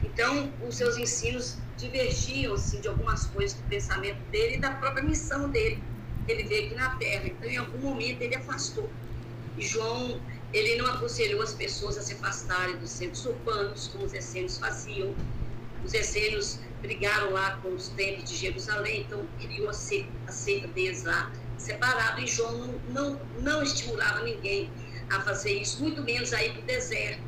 [0.02, 5.04] Então, os seus ensinos divergiam assim, de algumas coisas do pensamento dele e da própria
[5.04, 5.80] missão dele,
[6.26, 7.26] ele veio aqui na Terra.
[7.28, 8.90] Então, em algum momento, ele afastou.
[9.56, 10.20] E João
[10.52, 15.14] ele não aconselhou as pessoas a se afastarem dos centros urbanos, como os essênios faziam.
[15.84, 20.68] Os essênios brigaram lá com os templos de Jerusalém, então criou a seita, a seita
[20.68, 22.20] deles lá, separado.
[22.20, 24.70] E João não, não, estimulava ninguém
[25.10, 27.22] a fazer isso, muito menos a ir para o deserto.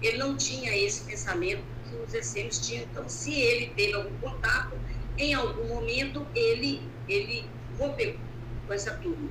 [0.00, 2.84] Ele não tinha esse pensamento que os essênios tinham.
[2.84, 4.76] Então, se ele teve algum contato,
[5.16, 7.44] em algum momento ele, ele
[7.78, 8.16] rompeu
[8.66, 9.30] com essa turma.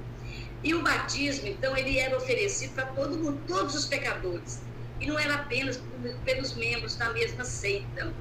[0.64, 4.62] E o batismo, então, ele era oferecido para todo mundo, todos os pecadores.
[5.00, 5.82] E não era apenas
[6.24, 8.14] pelos membros da mesma seita.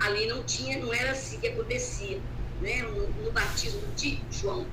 [0.00, 2.20] Ali não tinha, não era assim que acontecia,
[2.60, 2.82] né?
[2.82, 4.66] No, no batismo de João.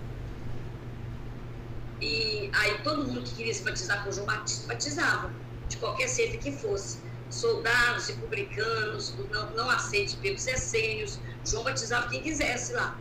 [2.01, 5.31] E aí todo mundo que queria se batizar com João Batista batizava,
[5.69, 6.99] de qualquer seita que fosse.
[7.29, 12.97] Soldados e publicanos, não, não aceitos pelos essênios, João batizava quem quisesse lá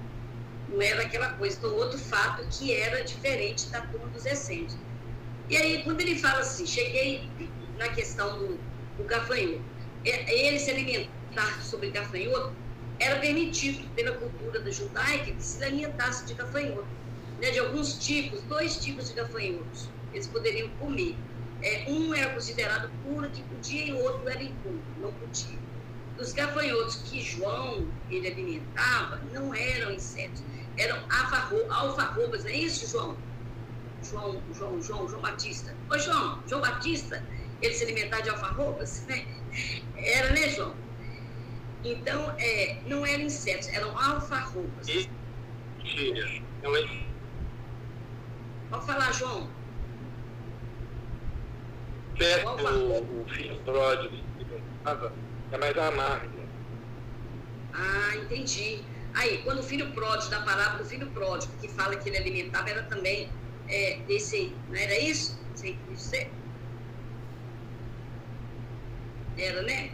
[0.71, 1.57] não era aquela coisa.
[1.59, 4.77] Então, outro fato que era diferente da turma dos essênios.
[5.49, 7.29] E aí, quando ele fala assim, cheguei
[7.77, 8.59] na questão do,
[8.97, 9.63] do gafanhoto,
[10.05, 12.53] ele se alimentar sobre gafanhoto,
[12.99, 16.87] era permitido pela cultura da judaica que se alimentasse de gafanhoto.
[17.41, 21.17] Né, de alguns tipos, dois tipos de gafanhotos, eles poderiam comer.
[21.63, 25.59] É, um era considerado puro que podia e o outro era impuro, não podia.
[26.19, 30.43] Os gafanhotos que João ele alimentava não eram insetos,
[30.77, 30.99] eram
[31.71, 33.17] alfarrobas, é isso, João?
[34.03, 35.75] João, João, João, João Batista.
[35.91, 37.25] Ô, João, João Batista,
[37.63, 39.27] ele se alimentava de alfarrobas, né?
[40.03, 40.75] Era, né, João?
[41.85, 44.87] Então, é, não eram insetos, eram alfarrobas.
[45.79, 46.43] Mentira.
[46.63, 47.05] Não é...
[48.71, 49.49] Pode falar, João.
[52.19, 54.17] Perto o, o filho pródigo
[55.53, 56.41] é mais amargo.
[57.73, 58.83] Ah, entendi.
[59.15, 62.69] Aí, quando o filho pródigo, da palavra do filho pródigo, que fala que ele alimentava,
[62.71, 63.29] era também
[63.69, 65.39] é, desse aí, não era isso?
[65.55, 66.31] Sei que ser.
[69.37, 69.91] Era, né?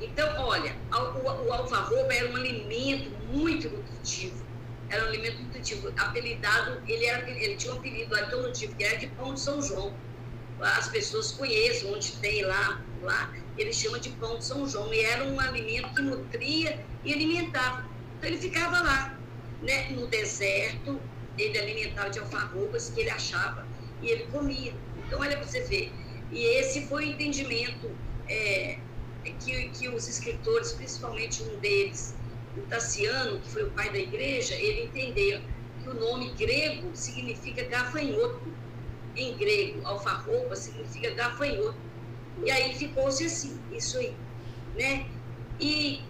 [0.00, 4.46] Então, olha, o, o alfarroba era um alimento muito nutritivo.
[4.88, 5.92] Era um alimento nutritivo.
[5.98, 9.40] Apelidado, ele, era, ele tinha um apelido lá, todo tipo, que era de pão de
[9.40, 9.92] São João.
[10.60, 14.92] As pessoas conhecem, onde tem lá, lá, ele chama de pão de São João.
[14.92, 17.84] E era um alimento que nutria e alimentava.
[18.16, 19.18] Então, ele ficava lá,
[19.62, 21.00] né, no deserto,
[21.36, 23.66] ele alimentava de alfarrobas que ele achava
[24.00, 24.74] e ele comia.
[25.06, 25.92] Então, olha para você ver.
[26.30, 27.90] E esse foi o entendimento
[28.28, 28.78] é,
[29.40, 32.14] que, que os escritores, principalmente um deles,
[32.56, 35.40] o Tassiano, que foi o pai da igreja, ele entendeu
[35.82, 38.40] que o nome grego significa gafanhoto.
[39.16, 41.78] Em grego, alfarroba significa gafanhoto.
[42.44, 44.14] E aí ficou-se assim, isso aí.
[44.76, 45.06] Né?
[45.60, 46.02] E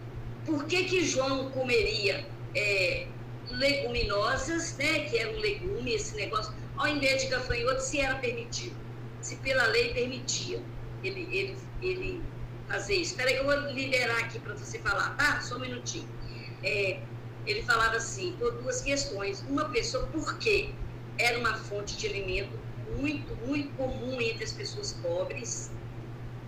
[0.44, 3.06] por que que João comeria é,
[3.50, 8.76] leguminosas, né, que era um legume, esse negócio, ao invés de gafanhoto, se era permitido,
[9.20, 10.62] se pela lei permitia
[11.02, 12.22] ele, ele, ele
[12.68, 13.12] fazer isso.
[13.12, 15.40] Espera eu vou liberar aqui para você falar, tá?
[15.40, 16.08] Só um minutinho.
[16.62, 17.00] É,
[17.46, 19.40] ele falava assim, por duas questões.
[19.48, 20.70] Uma pessoa, porque
[21.18, 22.58] era uma fonte de alimento
[22.96, 25.70] muito, muito comum entre as pessoas pobres,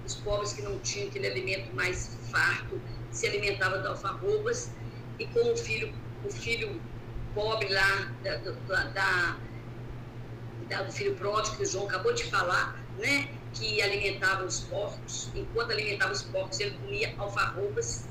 [0.06, 2.80] os pobres que não tinham aquele alimento mais farto,
[3.10, 4.70] se alimentavam de alfarrobas,
[5.18, 5.92] e como o filho,
[6.24, 6.80] o filho
[7.34, 9.36] pobre lá da, da,
[10.68, 13.28] da, do filho pródigo, que o João acabou de falar, né?
[13.54, 15.30] Que alimentava os porcos.
[15.34, 18.06] Enquanto alimentava os porcos, ele comia alfarrobas,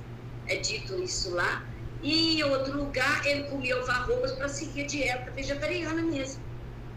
[0.47, 1.65] é dito isso lá.
[2.01, 6.41] E em outro lugar, ele comia alfarrobas para seguir a dieta vegetariana mesmo.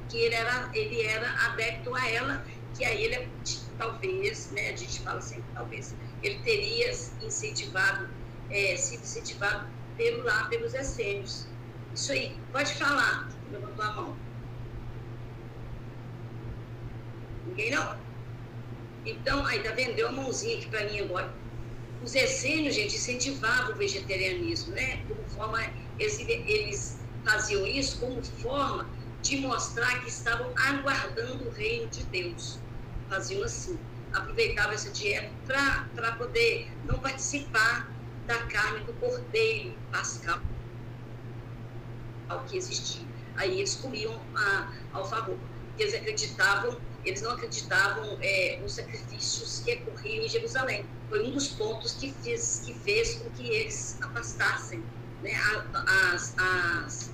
[0.08, 2.44] Que ele era, ele era adepto a ela,
[2.76, 3.28] que aí ele,
[3.78, 6.90] talvez, né, a gente fala sempre, talvez, ele teria
[7.22, 8.08] incentivado,
[8.50, 9.66] é, sido incentivado
[9.96, 11.46] pelo lá, pelos essênios.
[11.94, 14.16] Isso aí, pode falar, levantou a mão.
[17.46, 18.11] Ninguém não?
[19.04, 19.94] Então, aí tá vendo?
[19.94, 21.32] Deu a mãozinha aqui para mim agora.
[22.02, 25.02] Os essênios, gente, incentivavam o vegetarianismo, né?
[25.08, 25.62] Como forma,
[25.98, 28.88] eles, eles faziam isso como forma
[29.22, 32.58] de mostrar que estavam aguardando o reino de Deus.
[33.08, 33.78] Faziam assim.
[34.12, 35.30] Aproveitavam essa dieta
[35.96, 37.90] para poder não participar
[38.26, 40.38] da carne do cordeiro pascal
[42.48, 43.06] que existia.
[43.36, 45.38] Aí eles comiam a alfarroba,
[45.78, 50.84] eles acreditavam, eles não acreditavam é, nos sacrifícios que ocorriam em Jerusalém.
[51.08, 54.82] Foi um dos pontos que fez, que fez com que eles afastassem
[55.22, 55.32] né,
[56.12, 57.10] as, as,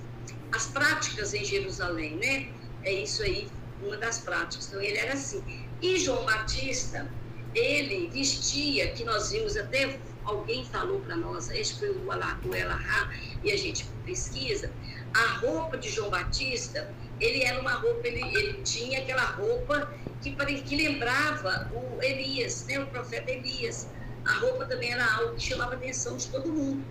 [0.51, 2.49] as práticas em Jerusalém, né?
[2.83, 3.49] É isso aí,
[3.83, 4.67] uma das práticas.
[4.67, 5.43] Então ele era assim.
[5.81, 7.11] E João Batista,
[7.55, 13.11] ele vestia, que nós vimos até alguém falou para nós, este foi o Elahá,
[13.43, 14.71] e a gente pesquisa,
[15.13, 19.91] a roupa de João Batista, ele era uma roupa, ele, ele tinha aquela roupa
[20.21, 23.87] que, que lembrava o Elias, né, o profeta Elias.
[24.25, 26.83] A roupa também era algo que chamava a atenção de todo mundo.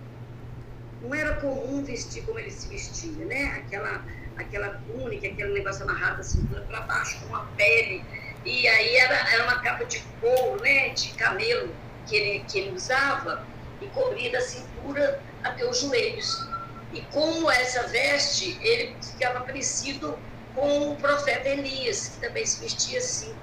[1.01, 3.45] Não era comum vestir como ele se vestia, né?
[3.63, 4.03] Aquela,
[4.35, 8.03] aquela túnica, aquele negócio amarrado da cintura para baixo, com uma pele.
[8.45, 11.73] E aí era, era uma capa de couro, né, de camelo
[12.05, 13.45] que ele, que ele usava
[13.81, 16.48] e cobria da cintura até os joelhos.
[16.93, 20.17] E como essa veste, ele ficava parecido
[20.55, 23.35] com o profeta Elias, que também se vestia assim.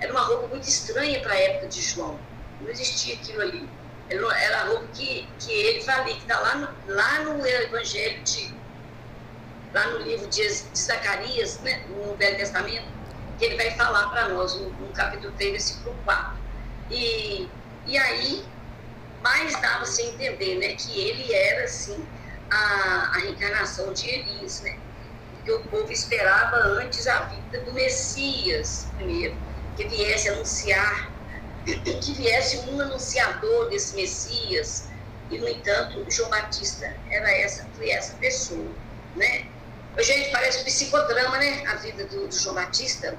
[0.00, 2.18] Era uma roupa muito estranha para a época de João.
[2.60, 3.68] Não existia aquilo ali.
[4.10, 8.54] Era a roupa que, que ele fala, que está lá no, lá no Evangelho de.
[9.72, 12.86] lá no livro de, de Zacarias, né, no Velho Testamento,
[13.38, 16.34] que ele vai falar para nós, no, no capítulo 3, versículo 4.
[16.90, 17.48] E,
[17.86, 18.44] e aí,
[19.22, 22.06] mais dava-se a entender né, que ele era, assim,
[22.54, 24.78] a, a reencarnação de Elias, né?
[25.34, 29.36] Porque o povo esperava antes a vida do Messias, primeiro,
[29.76, 31.10] que viesse anunciar,
[31.64, 34.88] que viesse um anunciador desse Messias.
[35.30, 38.70] E, no entanto, João Batista era essa, foi essa pessoa,
[39.16, 39.46] né?
[39.98, 41.64] Gente, parece psicodrama, né?
[41.66, 43.16] A vida do, do João Batista.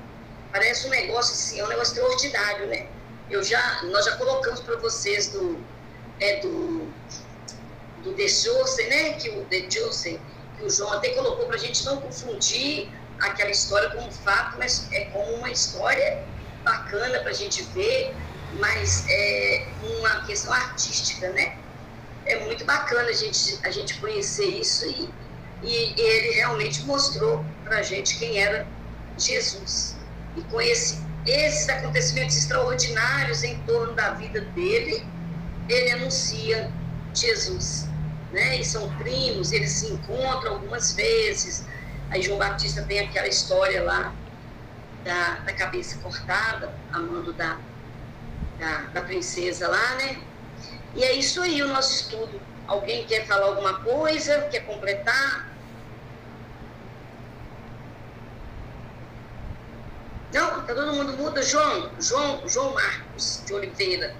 [0.51, 2.87] Parece um negócio assim, é um negócio extraordinário, né?
[3.29, 5.59] Eu já, nós já colocamos para vocês do,
[6.19, 6.87] é, do
[8.05, 9.13] do De Joseph, né?
[9.13, 10.19] Que o De Joseph,
[10.57, 12.89] que o João até colocou para a gente não confundir
[13.19, 16.23] aquela história com um fato, mas é como uma história
[16.63, 18.13] bacana para a gente ver,
[18.59, 21.57] mas é uma questão artística, né?
[22.25, 25.09] É muito bacana a gente, a gente conhecer isso e,
[25.63, 28.67] e ele realmente mostrou para a gente quem era
[29.17, 29.95] Jesus.
[30.35, 35.05] E com esse, esses acontecimentos extraordinários em torno da vida dele,
[35.69, 36.71] ele anuncia
[37.13, 37.87] Jesus
[38.35, 38.57] né?
[38.57, 41.65] E são primos, eles se encontram algumas vezes.
[42.11, 44.13] Aí João Batista tem aquela história lá
[45.05, 47.57] da, da cabeça cortada, a mando da,
[48.59, 50.21] da, da princesa lá, né?
[50.93, 52.41] E é isso aí o nosso estudo.
[52.67, 54.41] Alguém quer falar alguma coisa?
[54.51, 55.49] Quer completar?
[60.33, 61.41] Não, tá todo mundo muda.
[61.41, 64.13] João, João, João Marcos de Oliveira.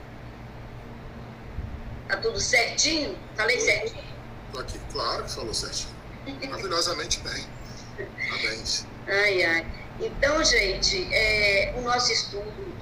[2.07, 3.17] Tá tudo certinho?
[3.35, 4.04] Falei certinho?
[4.55, 5.93] Tô aqui, claro que falou certinho.
[6.49, 7.45] Maravilhosamente bem.
[8.29, 8.85] Parabéns.
[9.05, 9.67] Ai, ai.
[9.99, 12.73] Então, gente, é, o nosso estudo,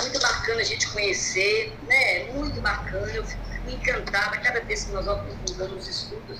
[0.00, 2.24] muito bacana a gente conhecer, né?
[2.32, 3.12] Muito bacana.
[3.12, 6.38] Eu fico encantada cada vez que nós aprofundamos os estudos.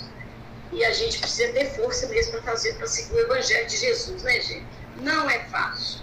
[0.73, 4.23] E a gente precisa ter força mesmo para fazer, para seguir o Evangelho de Jesus,
[4.23, 4.67] né, gente?
[4.97, 6.01] Não é fácil.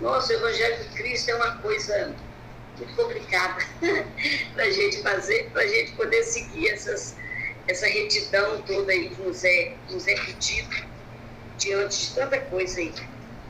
[0.00, 2.14] Nossa, o Evangelho de Cristo é uma coisa
[2.78, 3.64] muito complicada
[4.54, 7.16] para a gente fazer, para a gente poder seguir essas,
[7.70, 10.74] essa retidão toda aí que nos é, nos é pedido
[11.56, 12.92] diante de tanta coisa aí.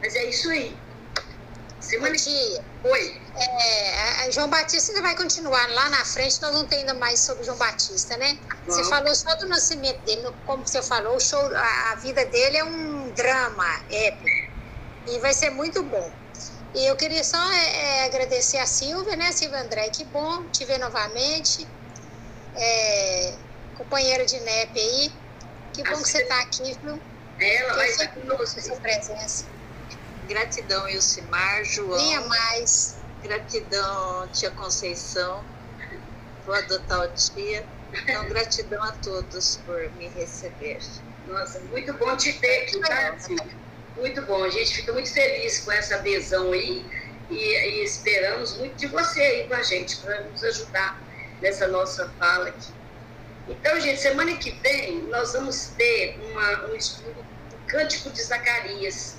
[0.00, 0.76] Mas é isso aí.
[1.80, 3.20] Semana Tia, Oi.
[3.34, 7.42] é, João Batista ainda vai continuar lá na frente, nós não temos ainda mais sobre
[7.42, 8.38] João Batista, né?
[8.66, 8.88] Você Vamos.
[8.88, 12.64] falou só do nascimento dele, como você falou, o show, a, a vida dele é
[12.64, 14.52] um drama épico
[15.08, 16.12] e vai ser muito bom.
[16.74, 20.66] E eu queria só é, é, agradecer a Silvia, né, Silvia André, que bom te
[20.66, 21.66] ver novamente,
[22.54, 23.34] é,
[23.80, 25.12] companheira de NEP aí,
[25.72, 27.00] que bom que você está aqui, viu?
[27.40, 28.60] Ela vai estar conosco.
[28.60, 29.46] sua presença.
[30.28, 31.98] Gratidão, Ilcimar, João.
[31.98, 32.98] Venha mais.
[33.22, 35.42] Gratidão, tia Conceição.
[36.44, 37.64] Vou adotar o tia.
[37.92, 40.78] Então, gratidão a todos por me receber.
[41.26, 43.16] Nossa, muito bom te ter aqui, tá?
[43.96, 44.44] Muito bom.
[44.44, 46.84] A gente fica muito feliz com essa adesão aí
[47.30, 51.00] e, e esperamos muito de você aí com a gente para nos ajudar
[51.40, 52.79] nessa nossa fala aqui.
[53.50, 57.14] Então, gente, semana que vem nós vamos ter uma, um estudo
[57.50, 59.18] do Cântico de Zacarias.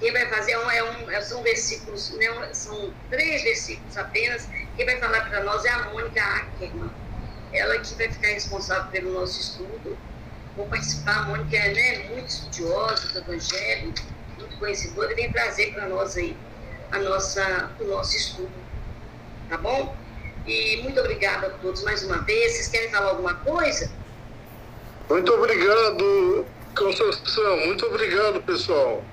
[0.00, 4.48] Quem vai fazer é um, é um- é- são versículos, né, são três versículos apenas.
[4.76, 6.90] Quem vai falar para nós é a Mônica Ackerman.
[7.52, 9.96] Ela que vai ficar responsável pelo nosso estudo.
[10.56, 13.94] Vou participar, a Mônica é né, muito estudiosa do Evangelho,
[14.36, 16.36] muito conhecedora, e vem trazer para nós aí
[16.90, 18.50] a nossa, o nosso estudo.
[19.48, 19.99] Tá bom?
[20.46, 22.52] E muito obrigada a todos mais uma vez.
[22.52, 23.90] Vocês querem falar alguma coisa?
[25.08, 27.56] Muito obrigado, Conceição.
[27.66, 29.04] Muito obrigado, pessoal.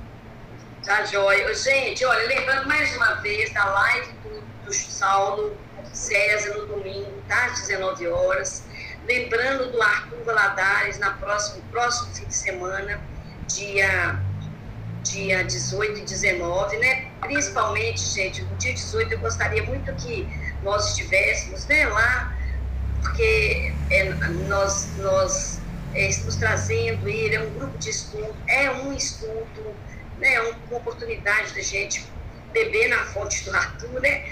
[0.85, 1.53] Tá, joia.
[1.53, 5.57] Gente, olha, lembrando mais uma vez da live do, do Saulo
[5.91, 7.45] César no domingo, tá?
[7.45, 8.63] Às 19 horas.
[9.07, 13.01] Lembrando do Arthur Valadares na próximo, próximo fim de semana,
[13.47, 14.19] dia,
[15.03, 17.11] dia 18 e 19, né?
[17.21, 20.27] Principalmente, gente, no dia 18 eu gostaria muito que
[20.63, 22.35] nós estivéssemos né, lá,
[23.01, 24.03] porque é,
[24.47, 25.59] nós, nós
[25.93, 29.75] é, estamos trazendo ele, é um grupo de estudo, é um estudo
[30.19, 32.05] né, é uma oportunidade da gente
[32.51, 34.23] beber na fonte do Arthur, né,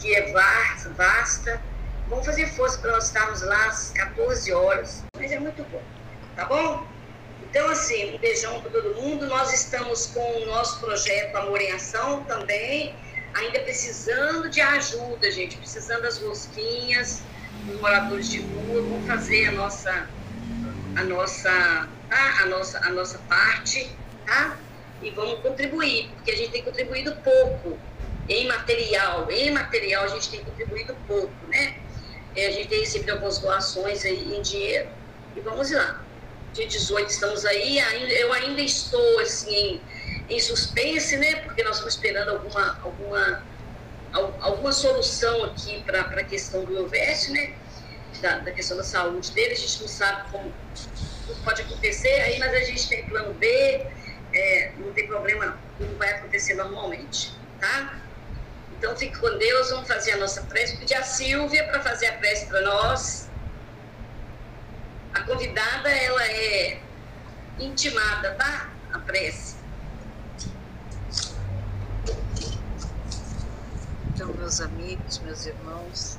[0.00, 1.60] que é vasta.
[2.08, 5.82] Vamos fazer força para nós estarmos lá às 14 horas, mas é muito bom,
[6.36, 6.86] tá bom?
[7.42, 9.26] Então, assim, um beijão para todo mundo.
[9.26, 12.94] Nós estamos com o nosso projeto Amor em Ação também,
[13.34, 17.22] ainda precisando de ajuda, gente, precisando das rosquinhas,
[17.64, 18.82] dos moradores de rua.
[18.82, 20.08] Vamos fazer a nossa,
[20.96, 22.38] a nossa, tá?
[22.42, 23.90] a nossa, a nossa parte,
[24.26, 24.56] tá?
[25.04, 27.78] e vamos contribuir, porque a gente tem contribuído pouco
[28.28, 29.30] em material.
[29.30, 31.76] Em material a gente tem contribuído pouco, né?
[32.34, 34.88] É, a gente tem recebido algumas doações aí em dinheiro
[35.36, 36.02] e vamos lá.
[36.52, 37.78] Dia 18 estamos aí,
[38.18, 39.80] eu ainda estou assim
[40.28, 41.36] em, suspense, né?
[41.36, 43.42] Porque nós estamos esperando alguma, alguma,
[44.12, 47.54] al- alguma solução aqui para a questão do Elvésio, né?
[48.20, 50.52] Da, da questão da saúde dele, a gente não sabe como
[51.44, 53.46] pode acontecer aí, mas a gente tem plano B,
[54.32, 57.98] é, não tem problema não, vai acontecer normalmente, tá?
[58.78, 62.12] Então fique com Deus, vamos fazer a nossa prece, pedir a Silvia para fazer a
[62.14, 63.28] prece para nós.
[65.12, 66.80] A convidada, ela é
[67.58, 68.70] intimada, tá?
[68.92, 69.56] A prece.
[74.24, 76.18] Então, meus amigos, meus irmãos,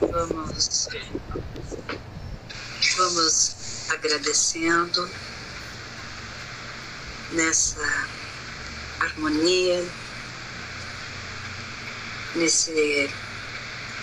[0.00, 0.88] vamos,
[2.96, 3.56] vamos
[3.90, 5.10] agradecendo
[7.32, 8.08] nessa
[9.00, 9.84] harmonia,
[12.36, 13.10] nesse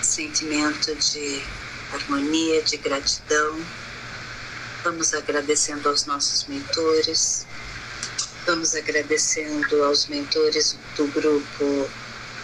[0.01, 1.41] sentimento de
[1.93, 3.66] harmonia, de gratidão.
[4.84, 7.45] Vamos agradecendo aos nossos mentores,
[8.45, 11.89] vamos agradecendo aos mentores do grupo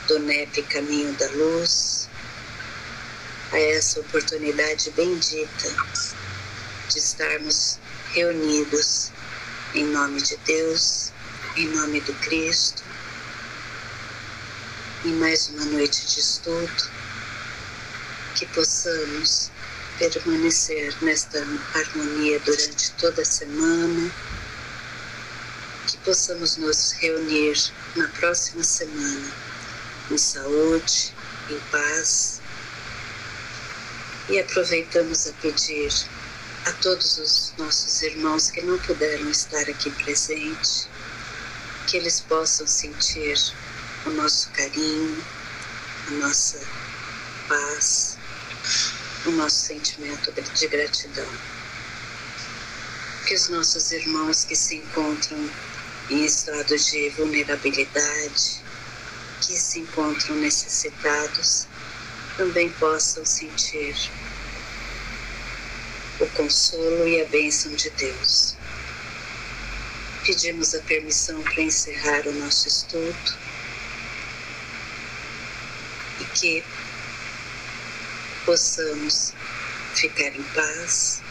[0.08, 2.10] do NEP Caminho da Luz,
[3.52, 5.70] a essa oportunidade bendita
[6.90, 7.78] de estarmos
[8.14, 9.12] reunidos
[9.74, 11.12] em nome de Deus,
[11.56, 12.84] em nome do Cristo,
[15.06, 16.84] em mais uma noite de estudo,
[18.36, 19.50] que possamos
[19.98, 21.40] permanecer nesta
[21.76, 24.12] harmonia durante toda a semana,
[25.88, 27.56] que possamos nos reunir
[27.96, 29.43] na próxima semana
[30.14, 31.12] em saúde,
[31.50, 32.40] em paz.
[34.30, 35.92] E aproveitamos a pedir
[36.66, 40.88] a todos os nossos irmãos que não puderam estar aqui presentes,
[41.88, 43.38] que eles possam sentir
[44.06, 45.24] o nosso carinho,
[46.08, 46.60] a nossa
[47.50, 48.18] paz,
[49.26, 51.28] o nosso sentimento de gratidão.
[53.26, 55.50] Que os nossos irmãos que se encontram
[56.10, 58.63] em estado de vulnerabilidade,
[59.46, 61.68] que se encontram necessitados,
[62.38, 63.94] também possam sentir
[66.20, 68.56] o consolo e a bênção de Deus.
[70.26, 73.38] Pedimos a permissão para encerrar o nosso estudo
[76.22, 76.64] e que
[78.46, 79.34] possamos
[79.94, 81.22] ficar em paz.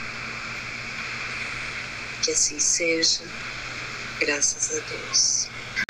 [2.22, 3.22] Que assim seja,
[4.20, 5.51] graças a Deus.